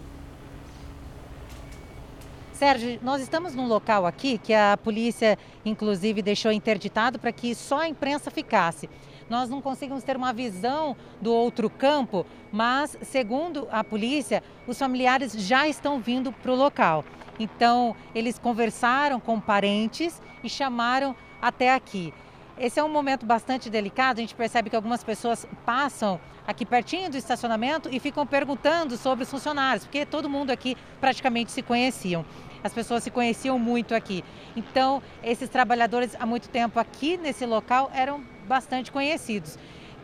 Sérgio, 2.52 2.98
nós 3.02 3.22
estamos 3.22 3.54
num 3.54 3.66
local 3.66 4.04
aqui 4.04 4.36
que 4.36 4.52
a 4.52 4.76
polícia, 4.76 5.38
inclusive, 5.64 6.20
deixou 6.20 6.52
interditado 6.52 7.18
para 7.18 7.32
que 7.32 7.54
só 7.54 7.80
a 7.80 7.88
imprensa 7.88 8.30
ficasse 8.30 8.88
nós 9.30 9.48
não 9.48 9.62
conseguimos 9.62 10.02
ter 10.02 10.16
uma 10.16 10.32
visão 10.32 10.96
do 11.20 11.32
outro 11.32 11.70
campo, 11.70 12.26
mas, 12.50 12.98
segundo 13.00 13.68
a 13.70 13.84
polícia, 13.84 14.42
os 14.66 14.76
familiares 14.76 15.32
já 15.32 15.68
estão 15.68 16.00
vindo 16.00 16.32
para 16.32 16.50
o 16.50 16.56
local. 16.56 17.04
Então, 17.38 17.94
eles 18.14 18.38
conversaram 18.38 19.20
com 19.20 19.40
parentes 19.40 20.20
e 20.42 20.50
chamaram 20.50 21.14
até 21.40 21.72
aqui. 21.72 22.12
Esse 22.58 22.78
é 22.78 22.84
um 22.84 22.88
momento 22.90 23.24
bastante 23.24 23.70
delicado. 23.70 24.18
A 24.18 24.20
gente 24.20 24.34
percebe 24.34 24.68
que 24.68 24.76
algumas 24.76 25.02
pessoas 25.02 25.46
passam 25.64 26.20
aqui 26.46 26.66
pertinho 26.66 27.08
do 27.08 27.16
estacionamento 27.16 27.88
e 27.90 28.00
ficam 28.00 28.26
perguntando 28.26 28.96
sobre 28.96 29.22
os 29.22 29.30
funcionários, 29.30 29.84
porque 29.84 30.04
todo 30.04 30.28
mundo 30.28 30.50
aqui 30.50 30.76
praticamente 31.00 31.52
se 31.52 31.62
conheciam. 31.62 32.24
As 32.62 32.73
pessoas 32.73 33.03
se 33.03 33.11
conheciam 33.11 33.59
muito 33.59 33.94
aqui. 33.94 34.25
Então, 34.55 35.03
esses 35.23 35.49
trabalhadores 35.49 36.16
há 36.18 36.27
muito 36.27 36.49
tempo 36.49 36.79
aqui 36.79 37.16
nesse 37.16 37.46
local 37.46 37.90
eram 37.94 38.23
bastante 38.46 38.90
conhecidos. 38.90 39.59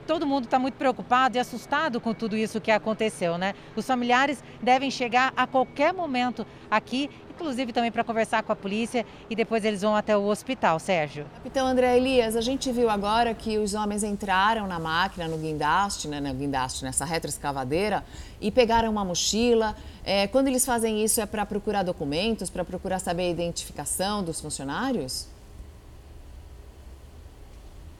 todo 0.07 0.27
mundo 0.27 0.45
está 0.45 0.59
muito 0.59 0.75
preocupado 0.75 1.37
e 1.37 1.41
assustado 1.41 2.01
com 2.01 2.15
tudo 2.15 2.37
isso 2.37 2.61
que 2.61 2.71
aconteceu, 2.71 3.37
né? 3.37 3.55
Os 3.75 3.85
familiares 3.87 4.43
devem 4.63 4.91
chegar 4.91 5.33
a 5.37 5.47
qualquer 5.47 5.93
momento 5.93 6.47
aqui, 6.71 7.11
inclusive 7.37 7.73
também 7.73 7.93
para 7.93 8.03
conversar 8.03 8.43
com 8.43 8.51
a 8.51 8.57
polícia 8.57 9.05
e 9.29 9.37
depois 9.37 9.65
eles 9.65 9.83
vão 9.83 9.95
até 9.95 10.17
o 10.17 10.25
hospital, 10.25 10.79
Sérgio. 10.79 11.27
Capitão 11.35 11.67
André 11.67 11.97
Elias, 11.97 12.35
a 12.35 12.41
gente 12.41 12.73
viu 12.73 12.89
agora 12.89 13.35
que 13.35 13.59
os 13.59 13.75
homens 13.75 14.03
entraram 14.03 14.67
na 14.67 14.79
máquina, 14.79 15.29
no 15.29 15.37
guindaste, 15.37 16.09
né, 16.09 16.19
no 16.19 16.33
guindaste, 16.33 16.83
nessa 16.83 17.05
retroescavadeira 17.05 18.05
e 18.41 18.51
pegaram 18.51 18.91
uma 18.91 19.05
mochila. 19.05 19.77
É, 20.05 20.27
quando 20.27 20.49
eles 20.49 20.65
fazem 20.65 21.05
isso 21.05 21.21
é 21.21 21.27
para 21.27 21.45
procurar 21.45 21.83
documentos, 21.83 22.49
para 22.49 22.65
procurar 22.65 22.99
saber 22.99 23.25
a 23.25 23.31
identificação 23.31 24.25
dos 24.25 24.41
funcionários? 24.41 25.29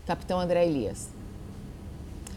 Capitão 0.07 0.41
André 0.41 0.67
Elias. 0.67 1.16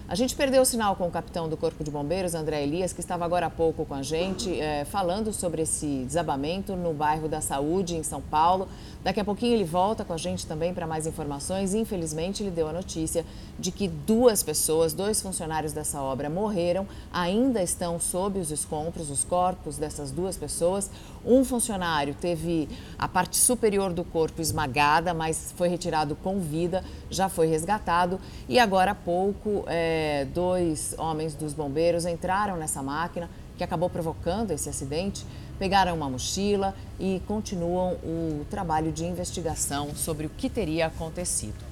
A 0.10 0.16
gente 0.16 0.36
perdeu 0.36 0.64
o 0.64 0.66
sinal 0.66 0.96
com 0.96 1.08
o 1.08 1.12
capitão 1.12 1.48
do 1.48 1.56
Corpo 1.56 1.84
de 1.84 1.92
Bombeiros, 1.92 2.34
André 2.34 2.64
Elias, 2.64 2.92
que 2.92 3.00
estava 3.00 3.24
agora 3.24 3.46
há 3.46 3.50
pouco 3.50 3.86
com 3.86 3.94
a 3.94 4.02
gente, 4.02 4.60
é, 4.60 4.84
falando 4.84 5.32
sobre 5.32 5.62
esse 5.62 6.04
desabamento 6.04 6.76
no 6.76 6.96
bairro 6.96 7.28
da 7.30 7.42
Saúde, 7.42 7.96
em 7.96 8.02
São 8.02 8.20
Paulo. 8.20 8.68
Daqui 9.02 9.20
a 9.22 9.24
pouquinho 9.24 9.54
ele 9.54 9.64
volta 9.64 10.04
com 10.04 10.12
a 10.12 10.18
gente 10.18 10.46
também 10.46 10.74
para 10.74 10.86
mais 10.86 11.08
informações. 11.08 11.74
Infelizmente, 11.74 12.44
ele 12.44 12.52
deu 12.52 12.68
a 12.68 12.74
notícia 12.74 13.26
de 13.58 13.72
que 13.72 13.88
duas 13.88 14.44
pessoas, 14.44 14.92
dois 14.92 15.22
funcionários 15.22 15.72
dessa 15.72 16.02
obra, 16.02 16.30
morreram, 16.30 16.86
ainda 17.12 17.64
estão 17.64 17.98
sob 17.98 18.40
os 18.40 18.52
escombros, 18.52 19.10
os 19.10 19.24
corpos 19.24 19.78
dessas 19.78 20.12
duas 20.12 20.36
pessoas. 20.36 20.92
Um 21.26 21.46
funcionário 21.46 22.14
teve 22.14 22.68
a 22.98 23.08
parte 23.08 23.38
superior 23.38 23.94
do 23.94 24.04
corpo 24.04 24.42
esmagada, 24.42 25.14
mas 25.14 25.54
foi 25.56 25.70
retirado 25.70 26.14
com 26.18 26.40
vida, 26.40 26.84
já 27.10 27.30
foi 27.30 27.48
resgatado. 27.48 28.20
E 28.50 28.60
agora 28.60 28.92
há 28.92 28.96
pouco, 28.96 29.64
é, 29.68 30.28
dois 30.34 30.94
homens 30.98 31.36
dos 31.36 31.54
bombeiros 31.54 32.06
entraram 32.06 32.58
nessa 32.58 32.84
máquina 32.84 33.30
que 33.58 33.64
acabou 33.64 33.90
provocando 33.90 34.52
esse 34.52 34.70
acidente 34.70 35.26
pegaram 35.60 35.94
uma 35.94 36.10
mochila 36.10 36.74
e 36.98 37.22
continuam 37.28 37.94
o 37.96 38.46
trabalho 38.50 38.92
de 38.92 39.04
investigação 39.04 39.94
sobre 39.94 40.26
o 40.26 40.30
que 40.30 40.50
teria 40.50 40.88
acontecido. 40.88 41.70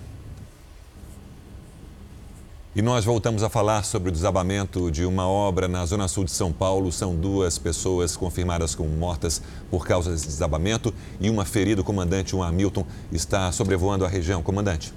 E 2.76 2.82
nós 2.84 3.04
voltamos 3.04 3.42
a 3.42 3.50
falar 3.50 3.84
sobre 3.84 4.10
o 4.10 4.12
desabamento 4.12 4.92
de 4.92 5.04
uma 5.04 5.28
obra 5.28 5.68
na 5.68 5.84
zona 5.84 6.08
sul 6.08 6.24
de 6.26 6.30
São 6.30 6.54
Paulo. 6.54 6.92
São 6.92 7.16
duas 7.16 7.58
pessoas 7.58 8.16
confirmadas 8.16 8.76
como 8.76 8.90
mortas 8.90 9.42
por 9.72 9.84
causa 9.88 10.12
desse 10.12 10.28
desabamento 10.28 10.94
e 11.20 11.28
uma 11.28 11.44
ferida. 11.44 11.82
O 11.82 11.84
comandante, 11.84 12.36
um 12.36 12.44
Hamilton, 12.44 12.86
está 13.12 13.52
sobrevoando 13.52 14.06
a 14.06 14.08
região. 14.08 14.44
Comandante. 14.44 14.94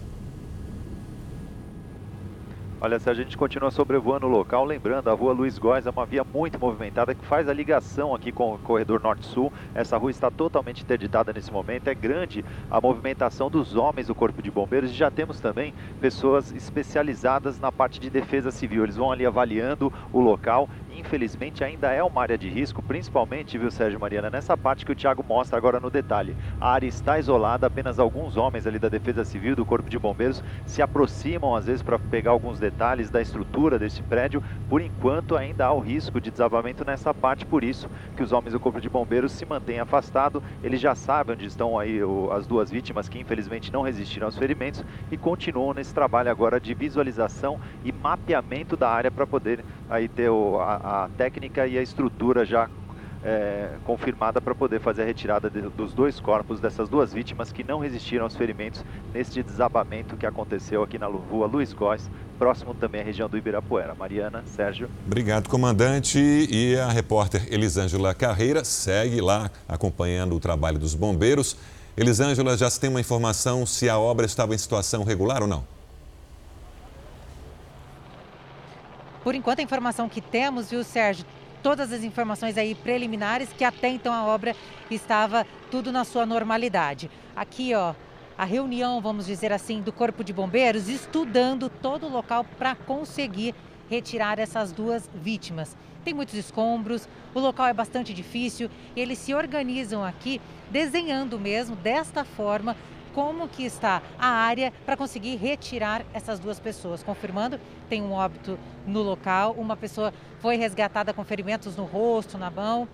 Olha, 2.83 2.99
se 2.99 3.11
a 3.11 3.13
gente 3.13 3.37
continua 3.37 3.71
sobrevoando 3.71 4.27
o 4.27 4.31
local, 4.31 4.65
lembrando, 4.65 5.11
a 5.11 5.13
rua 5.13 5.35
Luiz 5.35 5.59
Góes 5.59 5.87
é 5.87 5.91
uma 5.91 6.07
via 6.07 6.25
muito 6.25 6.59
movimentada 6.59 7.15
que 7.15 7.27
faz 7.27 7.47
a 7.47 7.53
ligação 7.53 8.15
aqui 8.15 8.33
com 8.33 8.55
o 8.55 8.59
corredor 8.59 9.03
norte-sul. 9.03 9.53
Essa 9.75 9.99
rua 9.99 10.11
está 10.11 10.31
totalmente 10.31 10.83
interditada 10.83 11.31
nesse 11.31 11.53
momento, 11.53 11.89
é 11.89 11.95
grande 11.95 12.43
a 12.71 12.81
movimentação 12.81 13.51
dos 13.51 13.77
homens 13.77 14.07
do 14.07 14.15
Corpo 14.15 14.41
de 14.41 14.51
Bombeiros 14.51 14.91
e 14.93 14.95
já 14.95 15.11
temos 15.11 15.39
também 15.41 15.75
pessoas 16.01 16.53
especializadas 16.53 17.61
na 17.61 17.71
parte 17.71 18.01
de 18.01 18.09
defesa 18.09 18.51
civil. 18.51 18.83
Eles 18.85 18.97
vão 18.97 19.13
ali 19.13 19.27
avaliando 19.27 19.93
o 20.11 20.19
local 20.19 20.67
infelizmente 21.01 21.65
ainda 21.65 21.91
é 21.93 22.03
uma 22.03 22.23
área 22.23 22.39
de 22.39 22.49
risco, 22.49 22.83
principalmente, 22.83 23.59
viu, 23.59 23.71
Sérgio 23.71 23.99
Mariana, 23.99 24.31
nessa 24.31 24.57
parte 24.57 24.85
que 24.85 24.93
o 24.93 24.95
Thiago 24.95 25.25
mostra 25.27 25.57
agora 25.57 25.81
no 25.81 25.91
detalhe. 25.91 26.37
A 26.61 26.71
área 26.73 26.87
está 26.87 27.19
isolada, 27.19 27.67
apenas 27.67 27.99
alguns 27.99 28.37
homens 28.37 28.67
ali 28.67 28.79
da 28.79 28.89
Defesa 28.89 29.25
Civil, 29.25 29.57
do 29.57 29.65
Corpo 29.65 29.91
de 29.91 29.99
Bombeiros, 29.99 30.43
se 30.65 30.83
aproximam 30.83 31.57
às 31.57 31.67
vezes 31.67 31.83
para 31.83 31.99
pegar 31.99 32.31
alguns 32.31 32.59
detalhes 32.59 33.11
da 33.11 33.21
estrutura 33.21 33.79
desse 33.79 34.03
prédio. 34.03 34.43
Por 34.69 34.81
enquanto, 34.81 35.37
ainda 35.37 35.67
há 35.67 35.73
o 35.73 35.81
risco 35.81 36.21
de 36.21 36.31
desabamento 36.31 36.85
nessa 36.85 37.13
parte, 37.13 37.45
por 37.45 37.65
isso 37.65 37.89
que 38.17 38.23
os 38.23 38.33
homens 38.33 38.53
do 38.53 38.61
Corpo 38.61 38.81
de 38.81 38.89
Bombeiros 38.89 39.33
se 39.33 39.45
mantêm 39.45 39.81
afastados. 39.81 40.43
Eles 40.63 40.81
já 40.81 40.95
sabem 40.95 41.35
onde 41.35 41.47
estão 41.47 41.79
aí 41.79 42.01
as 42.33 42.47
duas 42.47 42.71
vítimas 42.71 43.09
que 43.09 43.19
infelizmente 43.19 43.73
não 43.73 43.83
resistiram 43.83 44.27
aos 44.27 44.37
ferimentos 44.37 44.85
e 45.11 45.17
continuam 45.17 45.75
nesse 45.75 45.95
trabalho 45.95 46.31
agora 46.31 46.61
de 46.61 46.75
visualização 46.75 47.59
e 47.85 47.91
mapeamento 47.91 48.77
da 48.77 48.89
área 48.89 49.11
para 49.11 49.27
poder 49.27 49.65
aí 49.91 50.09
ter 50.09 50.31
o, 50.31 50.59
a, 50.61 51.05
a 51.05 51.09
técnica 51.19 51.67
e 51.67 51.77
a 51.77 51.83
estrutura 51.83 52.45
já 52.45 52.69
é, 53.23 53.71
confirmada 53.85 54.41
para 54.41 54.55
poder 54.55 54.81
fazer 54.81 55.03
a 55.03 55.05
retirada 55.05 55.51
de, 55.51 55.61
dos 55.61 55.93
dois 55.93 56.19
corpos 56.19 56.61
dessas 56.61 56.89
duas 56.89 57.13
vítimas 57.13 57.53
que 57.53 57.63
não 57.63 57.79
resistiram 57.79 58.25
aos 58.25 58.35
ferimentos 58.37 58.83
neste 59.13 59.43
desabamento 59.43 60.17
que 60.17 60.25
aconteceu 60.25 60.83
aqui 60.83 60.99
na 60.99 61.07
rua 61.07 61.47
Luiz 61.47 61.73
Góes, 61.73 62.09
próximo 62.39 62.75
também 62.75 63.03
à 63.03 63.05
região 63.05 63.29
do 63.29 63.37
Ibirapuera. 63.37 63.95
Mariana, 63.95 64.43
Sérgio. 64.47 64.89
Obrigado, 65.07 65.49
comandante. 65.49 66.19
E 66.19 66.77
a 66.79 66.89
repórter 66.89 67.47
Elisângela 67.51 68.15
Carreira 68.15 68.65
segue 68.65 69.21
lá 69.21 69.51
acompanhando 69.69 70.35
o 70.35 70.41
trabalho 70.41 70.79
dos 70.79 70.95
bombeiros. 70.95 71.57
Elisângela, 71.97 72.57
já 72.57 72.71
se 72.71 72.81
tem 72.81 72.89
uma 72.89 73.01
informação 73.01 73.67
se 73.67 73.89
a 73.89 73.99
obra 73.99 74.25
estava 74.25 74.55
em 74.55 74.59
situação 74.59 75.05
regular 75.05 75.43
ou 75.43 75.49
não? 75.49 75.80
Por 79.23 79.35
enquanto, 79.35 79.61
a 79.61 79.63
informação 79.63 80.09
que 80.09 80.21
temos, 80.21 80.71
viu, 80.71 80.83
Sérgio, 80.83 81.27
todas 81.63 81.93
as 81.93 82.03
informações 82.03 82.57
aí 82.57 82.75
preliminares, 82.75 83.53
que 83.53 83.65
até 83.65 83.89
então 83.89 84.13
a 84.13 84.25
obra 84.25 84.57
estava 84.91 85.47
tudo 85.71 85.93
na 85.93 86.05
sua 86.05 86.25
normalidade. 86.25 87.11
Aqui, 87.37 87.75
ó, 87.75 87.95
a 88.37 88.45
reunião, 88.45 89.01
vamos 89.01 89.27
dizer 89.27 89.53
assim, 89.53 89.83
do 89.83 89.93
Corpo 89.93 90.25
de 90.25 90.33
Bombeiros, 90.33 90.89
estudando 90.89 91.69
todo 91.69 92.07
o 92.07 92.11
local 92.11 92.47
para 92.59 92.75
conseguir 92.75 93.55
retirar 93.91 94.39
essas 94.39 94.73
duas 94.73 95.11
vítimas. 95.15 95.77
Tem 96.03 96.15
muitos 96.15 96.35
escombros, 96.35 97.07
o 97.35 97.41
local 97.41 97.67
é 97.67 97.75
bastante 97.75 98.15
difícil, 98.15 98.71
eles 98.97 99.19
se 99.19 99.35
organizam 99.35 100.03
aqui 100.03 100.41
desenhando 100.71 101.39
mesmo 101.39 101.77
desta 101.77 102.25
forma 102.25 102.75
como 103.15 103.49
que 103.49 103.65
está 103.65 104.03
a 104.19 104.27
área 104.27 104.73
para 104.85 104.97
conseguir 104.97 105.37
retirar 105.37 106.05
essas 106.13 106.39
duas 106.39 106.59
pessoas. 106.59 107.03
Confirmando, 107.03 107.61
tem 107.89 108.03
um 108.03 108.13
óbito 108.13 108.59
no 108.87 109.03
local, 109.03 109.55
uma 109.59 109.77
pessoa 109.77 110.13
foi 110.39 110.57
resgatada 110.57 111.13
com 111.13 111.25
ferimentos 111.25 111.77
no 111.77 111.85
rosto, 111.85 112.39
na 112.39 112.51
mão 112.51 112.89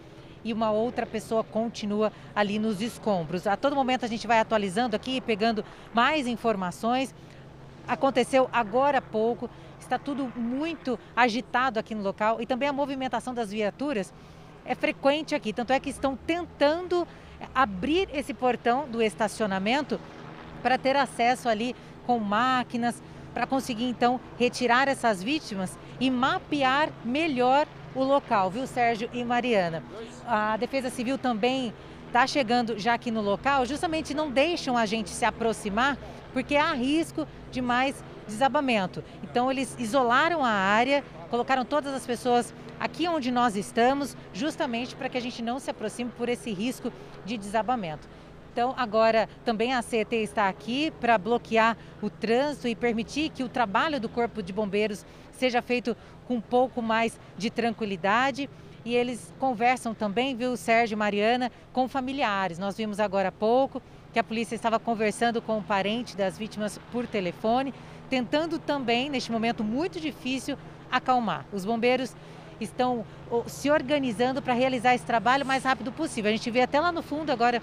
e 0.45 0.53
uma 0.53 0.71
outra 0.71 1.05
pessoa 1.05 1.43
continua 1.43 2.13
ali 2.35 2.59
nos 2.59 2.81
escombros. 2.81 3.47
A 3.47 3.57
todo 3.57 3.75
momento 3.75 4.05
a 4.05 4.09
gente 4.09 4.27
vai 4.27 4.39
atualizando 4.39 4.95
aqui, 4.95 5.21
pegando 5.21 5.65
mais 5.93 6.27
informações. 6.27 7.13
Aconteceu 7.89 8.49
agora 8.53 8.99
há 8.99 9.03
pouco, 9.03 9.51
está 9.81 9.99
tudo 9.99 10.33
muito 10.37 10.99
agitado 11.17 11.81
aqui 11.81 11.95
no 11.95 12.03
local 12.03 12.41
e 12.41 12.47
também 12.47 12.69
a 12.69 12.73
movimentação 12.73 13.35
das 13.35 13.51
viaturas 13.51 14.13
é 14.65 14.75
frequente 14.75 15.35
aqui, 15.35 15.53
tanto 15.53 15.73
é 15.73 15.81
que 15.81 15.91
estão 15.91 16.17
tentando 16.17 17.07
abrir 17.55 18.09
esse 18.13 18.35
portão 18.35 18.89
do 18.89 19.03
estacionamento 19.03 20.01
para 20.63 20.79
ter 20.79 20.97
acesso 20.97 21.49
ali 21.49 21.75
com 22.07 22.19
máquinas, 22.19 23.03
para 23.35 23.47
conseguir 23.47 23.85
então 23.85 24.21
retirar 24.39 24.89
essas 24.89 25.23
vítimas 25.23 25.79
e 26.01 26.11
mapear 26.11 26.91
melhor 27.05 27.67
o 27.95 28.03
local, 28.03 28.51
viu, 28.51 28.67
Sérgio 28.67 29.09
e 29.13 29.25
Mariana? 29.25 29.83
A 30.27 30.57
Defesa 30.57 30.91
Civil 30.91 31.19
também 31.19 31.73
está 32.07 32.27
chegando 32.27 32.79
já 32.79 32.95
aqui 32.95 33.11
no 33.11 33.21
local, 33.21 33.67
justamente 33.67 34.15
não 34.15 34.31
deixam 34.31 34.77
a 34.77 34.87
gente 34.87 35.11
se 35.11 35.25
aproximar, 35.25 35.99
porque 36.33 36.57
há 36.57 36.73
risco 36.73 37.27
de 37.51 37.61
mais 37.61 38.03
desabamento. 38.27 39.03
Então, 39.23 39.51
eles 39.51 39.75
isolaram 39.79 40.45
a 40.45 40.51
área, 40.51 41.03
colocaram 41.31 41.65
todas 41.65 41.95
as 41.95 42.07
pessoas 42.07 42.55
aqui 42.79 43.09
onde 43.09 43.31
nós 43.31 43.57
estamos, 43.57 44.17
justamente 44.33 44.95
para 44.95 45.09
que 45.09 45.19
a 45.19 45.21
gente 45.21 45.43
não 45.43 45.59
se 45.59 45.71
aproxime 45.71 46.11
por 46.17 46.29
esse 46.29 46.53
risco 46.53 46.93
de 47.25 47.37
desabamento. 47.37 48.09
Então, 48.53 48.75
agora 48.77 49.29
também 49.45 49.75
a 49.75 49.83
CET 49.83 50.17
está 50.17 50.49
aqui 50.49 50.91
para 50.93 51.19
bloquear 51.19 51.77
o 52.01 52.09
trânsito 52.09 52.67
e 52.67 52.75
permitir 52.75 53.29
que 53.29 53.43
o 53.43 53.51
trabalho 53.51 54.01
do 54.01 54.09
Corpo 54.09 54.43
de 54.43 54.51
Bombeiros 54.51 55.05
seja 55.33 55.61
feito 55.61 55.95
com 56.27 56.37
um 56.37 56.41
pouco 56.41 56.81
mais 56.81 57.21
de 57.37 57.51
tranquilidade. 57.51 58.49
E 58.83 58.95
eles 58.95 59.31
conversam 59.39 59.93
também, 59.93 60.35
viu, 60.35 60.57
Sérgio 60.57 60.95
e 60.95 60.97
Mariana, 60.97 61.53
com 61.73 61.87
familiares. 61.87 62.59
Nós 62.59 62.77
vimos 62.77 62.99
agora 62.99 63.29
há 63.29 63.33
pouco 63.33 63.83
que 64.11 64.19
a 64.19 64.25
polícia 64.25 64.55
estava 64.55 64.79
conversando 64.79 65.43
com 65.43 65.59
o 65.59 65.63
parente 65.63 66.17
das 66.17 66.39
vítimas 66.39 66.81
por 66.91 67.07
telefone, 67.07 67.75
tentando 68.09 68.59
também, 68.59 69.11
neste 69.11 69.31
momento 69.31 69.63
muito 69.63 70.01
difícil, 70.01 70.57
acalmar. 70.91 71.45
Os 71.53 71.67
bombeiros 71.67 72.17
estão 72.65 73.05
se 73.47 73.71
organizando 73.71 74.41
para 74.41 74.55
realizar 74.55 74.95
esse 74.95 75.05
trabalho 75.05 75.45
o 75.45 75.47
mais 75.47 75.65
rápido 75.65 75.93
possível. 75.93 76.31
A 76.31 76.33
gente 76.33 76.51
vê 76.51 76.63
até 76.63 76.81
lá 76.81 76.91
no 76.91 77.03
fundo 77.03 77.31
agora 77.31 77.63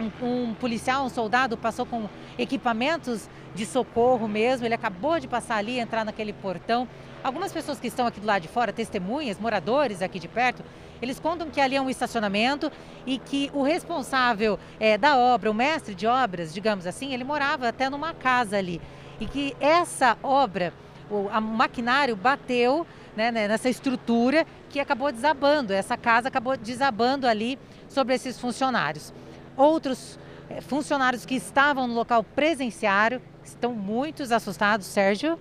um, 0.00 0.26
um, 0.26 0.54
policial, 0.54 1.04
um 1.04 1.08
soldado 1.08 1.56
passou 1.56 1.86
com 1.86 2.08
equipamentos 2.38 3.28
de 3.54 3.64
socorro 3.64 4.26
mesmo. 4.26 4.66
Ele 4.66 4.74
acabou 4.74 5.20
de 5.20 5.28
passar 5.28 5.56
ali, 5.56 5.78
entrar 5.78 6.04
naquele 6.04 6.32
portão. 6.32 6.88
Algumas 7.22 7.52
pessoas 7.52 7.78
que 7.78 7.86
estão 7.86 8.06
aqui 8.06 8.20
do 8.20 8.26
lado 8.26 8.42
de 8.42 8.48
fora, 8.48 8.72
testemunhas, 8.72 9.38
moradores 9.38 10.02
aqui 10.02 10.18
de 10.18 10.28
perto, 10.28 10.62
eles 11.00 11.18
contam 11.18 11.48
que 11.50 11.60
ali 11.60 11.76
é 11.76 11.80
um 11.80 11.88
estacionamento 11.88 12.70
e 13.06 13.18
que 13.18 13.50
o 13.54 13.62
responsável 13.62 14.58
é, 14.78 14.98
da 14.98 15.16
obra, 15.16 15.50
o 15.50 15.54
mestre 15.54 15.94
de 15.94 16.06
obras, 16.06 16.52
digamos 16.52 16.86
assim, 16.86 17.14
ele 17.14 17.24
morava 17.24 17.68
até 17.68 17.88
numa 17.88 18.12
casa 18.12 18.58
ali. 18.58 18.80
E 19.20 19.26
que 19.26 19.56
essa 19.60 20.18
obra 20.22 20.72
o 21.10 21.28
a 21.30 21.40
maquinário 21.40 22.16
bateu 22.16 22.86
né, 23.16 23.30
né, 23.30 23.48
nessa 23.48 23.68
estrutura 23.68 24.46
que 24.70 24.80
acabou 24.80 25.10
desabando. 25.12 25.72
Essa 25.72 25.96
casa 25.96 26.28
acabou 26.28 26.56
desabando 26.56 27.26
ali 27.26 27.58
sobre 27.88 28.14
esses 28.14 28.38
funcionários. 28.38 29.12
Outros 29.56 30.18
é, 30.50 30.60
funcionários 30.60 31.24
que 31.24 31.34
estavam 31.34 31.86
no 31.86 31.94
local 31.94 32.24
presenciaram 32.24 33.20
estão 33.44 33.72
muitos 33.72 34.32
assustados, 34.32 34.86
Sérgio. 34.86 35.38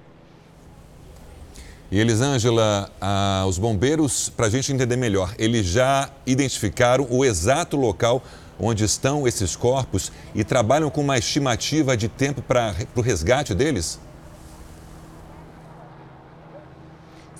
E 1.91 1.99
Elisângela, 1.99 2.91
ah, 2.99 3.45
os 3.47 3.59
bombeiros, 3.59 4.29
para 4.29 4.47
a 4.47 4.49
gente 4.49 4.71
entender 4.73 4.95
melhor, 4.95 5.33
eles 5.37 5.65
já 5.65 6.09
identificaram 6.25 7.07
o 7.09 7.23
exato 7.23 7.77
local 7.77 8.23
onde 8.59 8.83
estão 8.83 9.27
esses 9.27 9.55
corpos 9.55 10.11
e 10.33 10.43
trabalham 10.43 10.89
com 10.89 11.01
uma 11.01 11.17
estimativa 11.17 11.95
de 11.95 12.07
tempo 12.07 12.41
para 12.41 12.73
o 12.95 13.01
resgate 13.01 13.53
deles? 13.53 13.99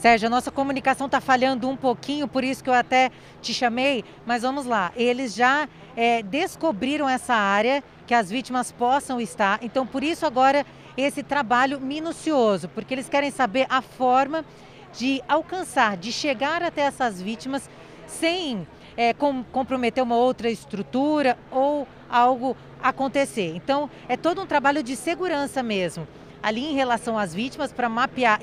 Sérgio, 0.03 0.27
a 0.27 0.29
nossa 0.29 0.51
comunicação 0.51 1.05
está 1.05 1.21
falhando 1.21 1.69
um 1.69 1.77
pouquinho, 1.77 2.27
por 2.27 2.43
isso 2.43 2.61
que 2.61 2.69
eu 2.69 2.73
até 2.73 3.09
te 3.41 3.53
chamei, 3.53 4.03
mas 4.25 4.41
vamos 4.41 4.65
lá. 4.65 4.91
Eles 4.97 5.33
já 5.33 5.65
é, 5.95 6.21
descobriram 6.21 7.07
essa 7.07 7.33
área 7.33 7.81
que 8.05 8.13
as 8.13 8.29
vítimas 8.29 8.69
possam 8.69 9.21
estar, 9.21 9.59
então 9.61 9.87
por 9.87 10.03
isso 10.03 10.25
agora 10.25 10.65
esse 10.97 11.23
trabalho 11.23 11.79
minucioso, 11.79 12.67
porque 12.67 12.93
eles 12.93 13.07
querem 13.07 13.31
saber 13.31 13.65
a 13.69 13.81
forma 13.81 14.43
de 14.91 15.23
alcançar, 15.25 15.95
de 15.95 16.11
chegar 16.11 16.61
até 16.61 16.81
essas 16.81 17.21
vítimas 17.21 17.69
sem 18.05 18.67
é, 18.97 19.13
com, 19.13 19.41
comprometer 19.41 20.03
uma 20.03 20.17
outra 20.17 20.49
estrutura 20.49 21.37
ou 21.49 21.87
algo 22.09 22.57
acontecer. 22.81 23.53
Então, 23.55 23.89
é 24.09 24.17
todo 24.17 24.41
um 24.41 24.45
trabalho 24.45 24.83
de 24.83 24.97
segurança 24.97 25.63
mesmo 25.63 26.05
ali 26.43 26.65
em 26.65 26.75
relação 26.75 27.17
às 27.17 27.33
vítimas 27.33 27.71
para 27.71 27.87
mapear 27.87 28.39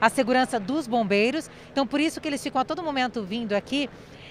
a 0.00 0.08
segurança 0.08 0.60
dos 0.60 0.86
bombeiros. 0.86 1.50
Então, 1.72 1.84
por 1.84 2.00
isso 2.00 2.20
que 2.20 2.28
eles 2.28 2.40
ficam 2.40 2.60
a 2.60 2.64
todo 2.64 2.82
momento 2.84 3.22
vindo 3.24 3.52
aqui 3.52 3.90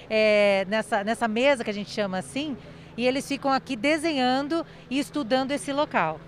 é, 0.10 0.66
nessa, 0.70 1.04
nessa 1.04 1.28
mesa 1.28 1.64
que 1.64 1.70
a 1.70 1.74
gente 1.74 1.91
chama 1.91 2.18
assim, 2.18 2.56
e 2.96 3.06
eles 3.06 3.28
ficam 3.28 3.52
aqui 3.52 3.76
desenhando 3.76 4.66
e 4.89 4.98
estudando 4.98 5.52
esse 5.52 5.74
local. 5.74 6.20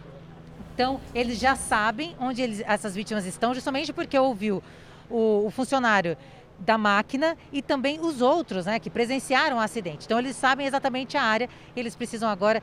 Então, 0.73 0.99
eles 1.15 1.39
já 1.39 1.55
sabem 1.55 2.15
onde 2.19 2.41
eles, 2.41 2.61
essas 2.67 2.93
vítimas 2.93 3.25
estão, 3.25 3.53
justamente 3.53 3.93
porque 3.93 4.19
ouviu 4.19 4.61
o, 5.09 5.45
o 5.45 5.49
funcionário 5.49 6.17
da 6.59 6.77
máquina 6.77 7.37
e 7.51 7.61
também 7.61 7.99
os 7.99 8.21
outros 8.21 8.65
né, 8.65 8.79
que 8.79 8.89
presenciaram 8.89 9.57
o 9.57 9.59
acidente. 9.59 10.05
Então, 10.05 10.19
eles 10.19 10.35
sabem 10.35 10.67
exatamente 10.67 11.15
a 11.15 11.23
área, 11.23 11.49
eles 11.75 11.95
precisam 11.95 12.29
agora 12.29 12.61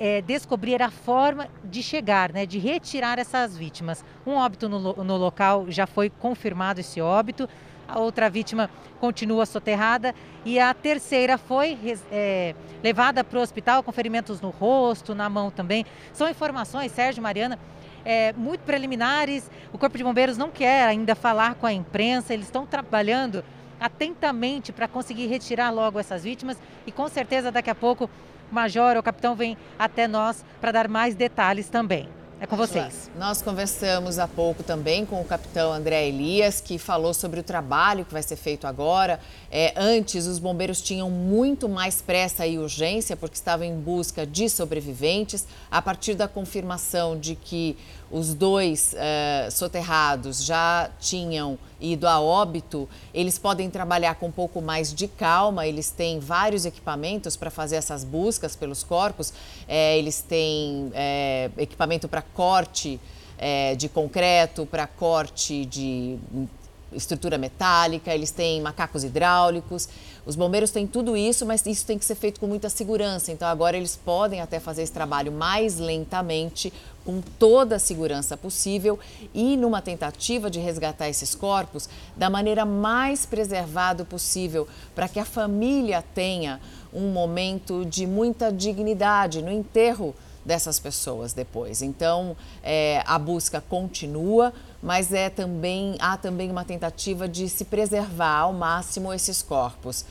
é, 0.00 0.22
descobrir 0.22 0.80
a 0.82 0.90
forma 0.90 1.46
de 1.62 1.82
chegar, 1.82 2.32
né, 2.32 2.46
de 2.46 2.58
retirar 2.58 3.18
essas 3.18 3.54
vítimas. 3.54 4.02
Um 4.26 4.32
óbito 4.32 4.66
no, 4.66 5.04
no 5.04 5.16
local 5.18 5.66
já 5.68 5.86
foi 5.86 6.08
confirmado 6.08 6.80
esse 6.80 7.02
óbito, 7.02 7.46
a 7.86 7.98
outra 7.98 8.30
vítima 8.30 8.70
continua 8.98 9.44
soterrada 9.44 10.14
e 10.44 10.58
a 10.58 10.72
terceira 10.72 11.36
foi 11.36 11.76
é, 12.10 12.54
levada 12.82 13.22
para 13.22 13.38
o 13.38 13.42
hospital 13.42 13.82
com 13.82 13.92
ferimentos 13.92 14.40
no 14.40 14.48
rosto, 14.48 15.14
na 15.14 15.28
mão 15.28 15.50
também. 15.50 15.84
São 16.14 16.28
informações, 16.30 16.92
Sérgio 16.92 17.22
Mariana, 17.22 17.58
é, 18.04 18.32
muito 18.32 18.60
preliminares. 18.60 19.50
O 19.72 19.76
Corpo 19.76 19.98
de 19.98 20.04
Bombeiros 20.04 20.38
não 20.38 20.50
quer 20.50 20.86
ainda 20.86 21.14
falar 21.14 21.56
com 21.56 21.66
a 21.66 21.72
imprensa, 21.72 22.32
eles 22.32 22.46
estão 22.46 22.64
trabalhando 22.64 23.44
atentamente 23.78 24.72
para 24.72 24.86
conseguir 24.86 25.26
retirar 25.26 25.70
logo 25.70 25.98
essas 25.98 26.22
vítimas 26.22 26.58
e 26.86 26.92
com 26.92 27.08
certeza 27.08 27.50
daqui 27.50 27.70
a 27.70 27.74
pouco 27.74 28.08
major 28.50 28.96
ou 28.96 29.02
capitão 29.02 29.34
vem 29.34 29.56
até 29.78 30.06
nós 30.06 30.44
para 30.60 30.72
dar 30.72 30.88
mais 30.88 31.14
detalhes 31.14 31.68
também. 31.68 32.08
É 32.42 32.46
com 32.46 32.56
vocês. 32.56 33.10
Nós 33.18 33.42
conversamos 33.42 34.18
há 34.18 34.26
pouco 34.26 34.62
também 34.62 35.04
com 35.04 35.20
o 35.20 35.24
capitão 35.26 35.70
André 35.70 36.08
Elias, 36.08 36.58
que 36.58 36.78
falou 36.78 37.12
sobre 37.12 37.38
o 37.38 37.42
trabalho 37.42 38.02
que 38.02 38.14
vai 38.14 38.22
ser 38.22 38.36
feito 38.36 38.66
agora. 38.66 39.20
É, 39.50 39.74
antes, 39.76 40.26
os 40.26 40.38
bombeiros 40.38 40.80
tinham 40.80 41.10
muito 41.10 41.68
mais 41.68 42.00
pressa 42.00 42.46
e 42.46 42.58
urgência, 42.58 43.14
porque 43.14 43.34
estavam 43.34 43.66
em 43.66 43.78
busca 43.78 44.26
de 44.26 44.48
sobreviventes. 44.48 45.46
A 45.70 45.82
partir 45.82 46.14
da 46.14 46.26
confirmação 46.26 47.18
de 47.18 47.34
que 47.34 47.76
os 48.10 48.34
dois 48.34 48.94
uh, 48.94 49.50
soterrados 49.50 50.44
já 50.44 50.90
tinham 50.98 51.58
ido 51.80 52.06
a 52.06 52.20
óbito, 52.20 52.88
eles 53.14 53.38
podem 53.38 53.70
trabalhar 53.70 54.16
com 54.16 54.26
um 54.26 54.32
pouco 54.32 54.60
mais 54.60 54.92
de 54.92 55.08
calma. 55.08 55.66
Eles 55.66 55.90
têm 55.90 56.18
vários 56.18 56.64
equipamentos 56.64 57.36
para 57.36 57.50
fazer 57.50 57.76
essas 57.76 58.04
buscas 58.04 58.56
pelos 58.56 58.82
corpos. 58.82 59.32
É, 59.66 59.96
eles 59.98 60.20
têm 60.20 60.90
é, 60.92 61.50
equipamento 61.56 62.08
para 62.08 62.22
corte 62.22 63.00
é, 63.38 63.74
de 63.76 63.88
concreto, 63.88 64.66
para 64.66 64.86
corte 64.86 65.64
de 65.64 66.18
estrutura 66.92 67.38
metálica, 67.38 68.14
eles 68.14 68.30
têm 68.30 68.60
macacos 68.60 69.04
hidráulicos. 69.04 69.88
Os 70.26 70.36
bombeiros 70.36 70.70
têm 70.70 70.86
tudo 70.86 71.16
isso, 71.16 71.46
mas 71.46 71.64
isso 71.66 71.86
tem 71.86 71.98
que 71.98 72.04
ser 72.04 72.14
feito 72.14 72.40
com 72.40 72.46
muita 72.46 72.68
segurança. 72.68 73.32
Então 73.32 73.48
agora 73.48 73.76
eles 73.76 73.96
podem 73.96 74.40
até 74.40 74.60
fazer 74.60 74.82
esse 74.82 74.92
trabalho 74.92 75.32
mais 75.32 75.78
lentamente, 75.78 76.72
com 77.04 77.20
toda 77.38 77.76
a 77.76 77.78
segurança 77.78 78.36
possível 78.36 78.98
e 79.32 79.56
numa 79.56 79.80
tentativa 79.80 80.50
de 80.50 80.60
resgatar 80.60 81.08
esses 81.08 81.34
corpos 81.34 81.88
da 82.16 82.28
maneira 82.28 82.64
mais 82.66 83.24
preservado 83.24 84.04
possível, 84.04 84.68
para 84.94 85.08
que 85.08 85.18
a 85.18 85.24
família 85.24 86.04
tenha 86.14 86.60
um 86.92 87.10
momento 87.10 87.84
de 87.84 88.06
muita 88.06 88.52
dignidade 88.52 89.42
no 89.42 89.50
enterro 89.50 90.14
dessas 90.50 90.80
pessoas 90.80 91.32
depois. 91.32 91.80
Então, 91.80 92.36
é, 92.60 93.04
a 93.06 93.16
busca 93.20 93.60
continua, 93.60 94.52
mas 94.82 95.12
é 95.12 95.30
também 95.30 95.94
há 96.00 96.16
também 96.16 96.50
uma 96.50 96.64
tentativa 96.64 97.28
de 97.28 97.48
se 97.48 97.64
preservar 97.64 98.40
ao 98.40 98.52
máximo 98.52 99.12
esses 99.12 99.42
corpos. 99.42 100.04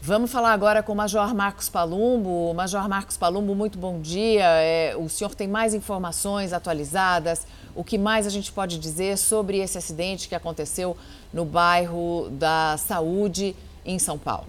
Vamos 0.00 0.32
falar 0.32 0.52
agora 0.52 0.82
com 0.82 0.92
o 0.92 0.96
Major 0.96 1.32
Marcos 1.32 1.68
Palumbo. 1.68 2.52
Major 2.52 2.88
Marcos 2.88 3.16
Palumbo, 3.16 3.54
muito 3.54 3.78
bom 3.78 4.00
dia. 4.00 4.44
É, 4.44 4.96
o 4.96 5.08
senhor 5.08 5.36
tem 5.36 5.46
mais 5.46 5.72
informações 5.72 6.52
atualizadas? 6.52 7.46
O 7.76 7.84
que 7.84 7.96
mais 7.96 8.26
a 8.26 8.30
gente 8.30 8.50
pode 8.50 8.76
dizer 8.76 9.16
sobre 9.16 9.58
esse 9.58 9.78
acidente 9.78 10.28
que 10.28 10.34
aconteceu 10.34 10.96
no 11.32 11.44
bairro 11.44 12.28
da 12.32 12.76
Saúde, 12.76 13.54
em 13.86 14.00
São 14.00 14.18
Paulo? 14.18 14.48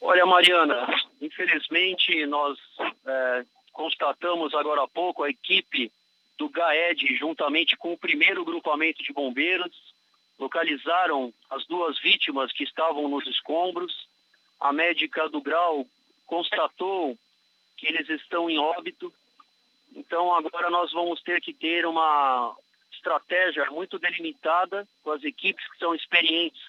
Olha, 0.00 0.24
Mariana, 0.24 0.86
infelizmente 1.24 2.26
nós 2.26 2.58
é, 3.06 3.44
constatamos 3.72 4.54
agora 4.54 4.82
há 4.82 4.88
pouco 4.88 5.22
a 5.22 5.30
equipe 5.30 5.90
do 6.38 6.48
GAED, 6.48 7.16
juntamente 7.16 7.76
com 7.76 7.92
o 7.92 7.98
primeiro 7.98 8.44
grupamento 8.44 9.02
de 9.02 9.12
bombeiros, 9.12 9.72
localizaram 10.38 11.32
as 11.48 11.64
duas 11.66 11.98
vítimas 12.00 12.52
que 12.52 12.64
estavam 12.64 13.08
nos 13.08 13.26
escombros 13.26 13.92
a 14.64 14.72
médica 14.72 15.28
do 15.28 15.42
grau 15.42 15.86
constatou 16.26 17.18
que 17.76 17.86
eles 17.86 18.08
estão 18.08 18.48
em 18.48 18.58
óbito. 18.58 19.12
Então 19.94 20.34
agora 20.34 20.70
nós 20.70 20.90
vamos 20.90 21.20
ter 21.22 21.40
que 21.40 21.52
ter 21.52 21.84
uma 21.86 22.56
estratégia 22.90 23.70
muito 23.70 23.98
delimitada 23.98 24.88
com 25.02 25.10
as 25.10 25.22
equipes 25.22 25.66
que 25.70 25.78
são 25.78 25.94
experientes 25.94 26.62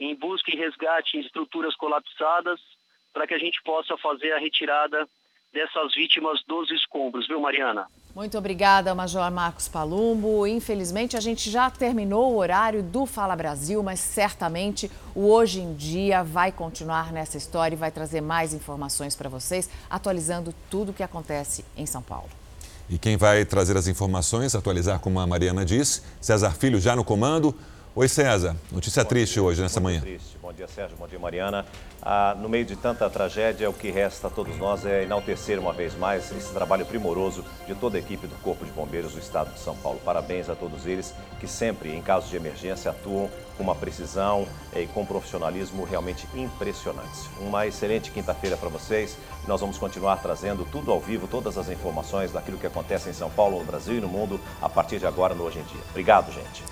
em 0.00 0.14
busca 0.14 0.50
e 0.50 0.56
resgate 0.56 1.16
em 1.16 1.20
estruturas 1.20 1.76
colapsadas 1.76 2.60
para 3.16 3.26
que 3.26 3.32
a 3.32 3.38
gente 3.38 3.62
possa 3.64 3.96
fazer 3.96 4.30
a 4.32 4.38
retirada 4.38 5.08
dessas 5.50 5.94
vítimas 5.94 6.42
dos 6.46 6.70
escombros, 6.70 7.26
viu, 7.26 7.40
Mariana? 7.40 7.86
Muito 8.14 8.36
obrigada, 8.36 8.94
Major 8.94 9.30
Marcos 9.30 9.68
Palumbo. 9.68 10.46
Infelizmente, 10.46 11.16
a 11.16 11.20
gente 11.20 11.50
já 11.50 11.70
terminou 11.70 12.34
o 12.34 12.36
horário 12.36 12.82
do 12.82 13.06
Fala 13.06 13.34
Brasil, 13.34 13.82
mas 13.82 14.00
certamente 14.00 14.90
o 15.14 15.30
Hoje 15.30 15.60
em 15.60 15.72
Dia 15.74 16.22
vai 16.22 16.52
continuar 16.52 17.10
nessa 17.10 17.38
história 17.38 17.74
e 17.74 17.78
vai 17.78 17.90
trazer 17.90 18.20
mais 18.20 18.52
informações 18.52 19.16
para 19.16 19.30
vocês, 19.30 19.70
atualizando 19.88 20.54
tudo 20.70 20.90
o 20.90 20.94
que 20.94 21.02
acontece 21.02 21.64
em 21.74 21.86
São 21.86 22.02
Paulo. 22.02 22.28
E 22.88 22.98
quem 22.98 23.16
vai 23.16 23.46
trazer 23.46 23.78
as 23.78 23.86
informações, 23.88 24.54
atualizar 24.54 25.00
como 25.00 25.20
a 25.20 25.26
Mariana 25.26 25.64
disse, 25.64 26.02
César 26.20 26.52
Filho 26.52 26.78
já 26.78 26.94
no 26.94 27.02
comando. 27.02 27.54
Oi, 27.94 28.08
César. 28.08 28.54
Notícia 28.70 29.02
Bom 29.02 29.08
triste 29.08 29.32
dia. 29.34 29.42
hoje, 29.42 29.62
nessa 29.62 29.80
Muito 29.80 30.02
manhã. 30.02 30.02
Triste. 30.02 30.36
Bom 30.42 30.52
dia, 30.52 30.68
Sérgio. 30.68 30.98
Bom 30.98 31.08
dia, 31.08 31.18
Mariana. 31.18 31.64
Ah, 32.08 32.36
no 32.38 32.48
meio 32.48 32.64
de 32.64 32.76
tanta 32.76 33.10
tragédia, 33.10 33.68
o 33.68 33.72
que 33.72 33.90
resta 33.90 34.28
a 34.28 34.30
todos 34.30 34.56
nós 34.58 34.86
é 34.86 35.02
enaltecer 35.02 35.58
uma 35.58 35.72
vez 35.72 35.96
mais 35.96 36.30
esse 36.30 36.52
trabalho 36.52 36.86
primoroso 36.86 37.44
de 37.66 37.74
toda 37.74 37.96
a 37.96 37.98
equipe 37.98 38.28
do 38.28 38.36
Corpo 38.42 38.64
de 38.64 38.70
Bombeiros 38.70 39.14
do 39.14 39.18
Estado 39.18 39.52
de 39.52 39.58
São 39.58 39.74
Paulo. 39.74 39.98
Parabéns 40.04 40.48
a 40.48 40.54
todos 40.54 40.86
eles 40.86 41.12
que 41.40 41.48
sempre, 41.48 41.92
em 41.92 42.00
casos 42.00 42.30
de 42.30 42.36
emergência, 42.36 42.92
atuam 42.92 43.28
com 43.56 43.64
uma 43.64 43.74
precisão 43.74 44.46
e 44.72 44.86
com 44.86 45.00
um 45.00 45.04
profissionalismo 45.04 45.82
realmente 45.82 46.28
impressionantes. 46.32 47.28
Uma 47.40 47.66
excelente 47.66 48.12
quinta-feira 48.12 48.56
para 48.56 48.68
vocês. 48.68 49.18
Nós 49.48 49.60
vamos 49.60 49.76
continuar 49.76 50.22
trazendo 50.22 50.64
tudo 50.64 50.92
ao 50.92 51.00
vivo, 51.00 51.26
todas 51.26 51.58
as 51.58 51.68
informações 51.68 52.30
daquilo 52.30 52.56
que 52.56 52.68
acontece 52.68 53.10
em 53.10 53.14
São 53.14 53.30
Paulo, 53.30 53.58
no 53.58 53.64
Brasil 53.64 53.96
e 53.96 54.00
no 54.00 54.06
mundo, 54.06 54.38
a 54.62 54.68
partir 54.68 55.00
de 55.00 55.08
agora 55.08 55.34
no 55.34 55.42
Hoje 55.42 55.58
em 55.58 55.64
Dia. 55.64 55.82
Obrigado, 55.90 56.30
gente. 56.30 56.62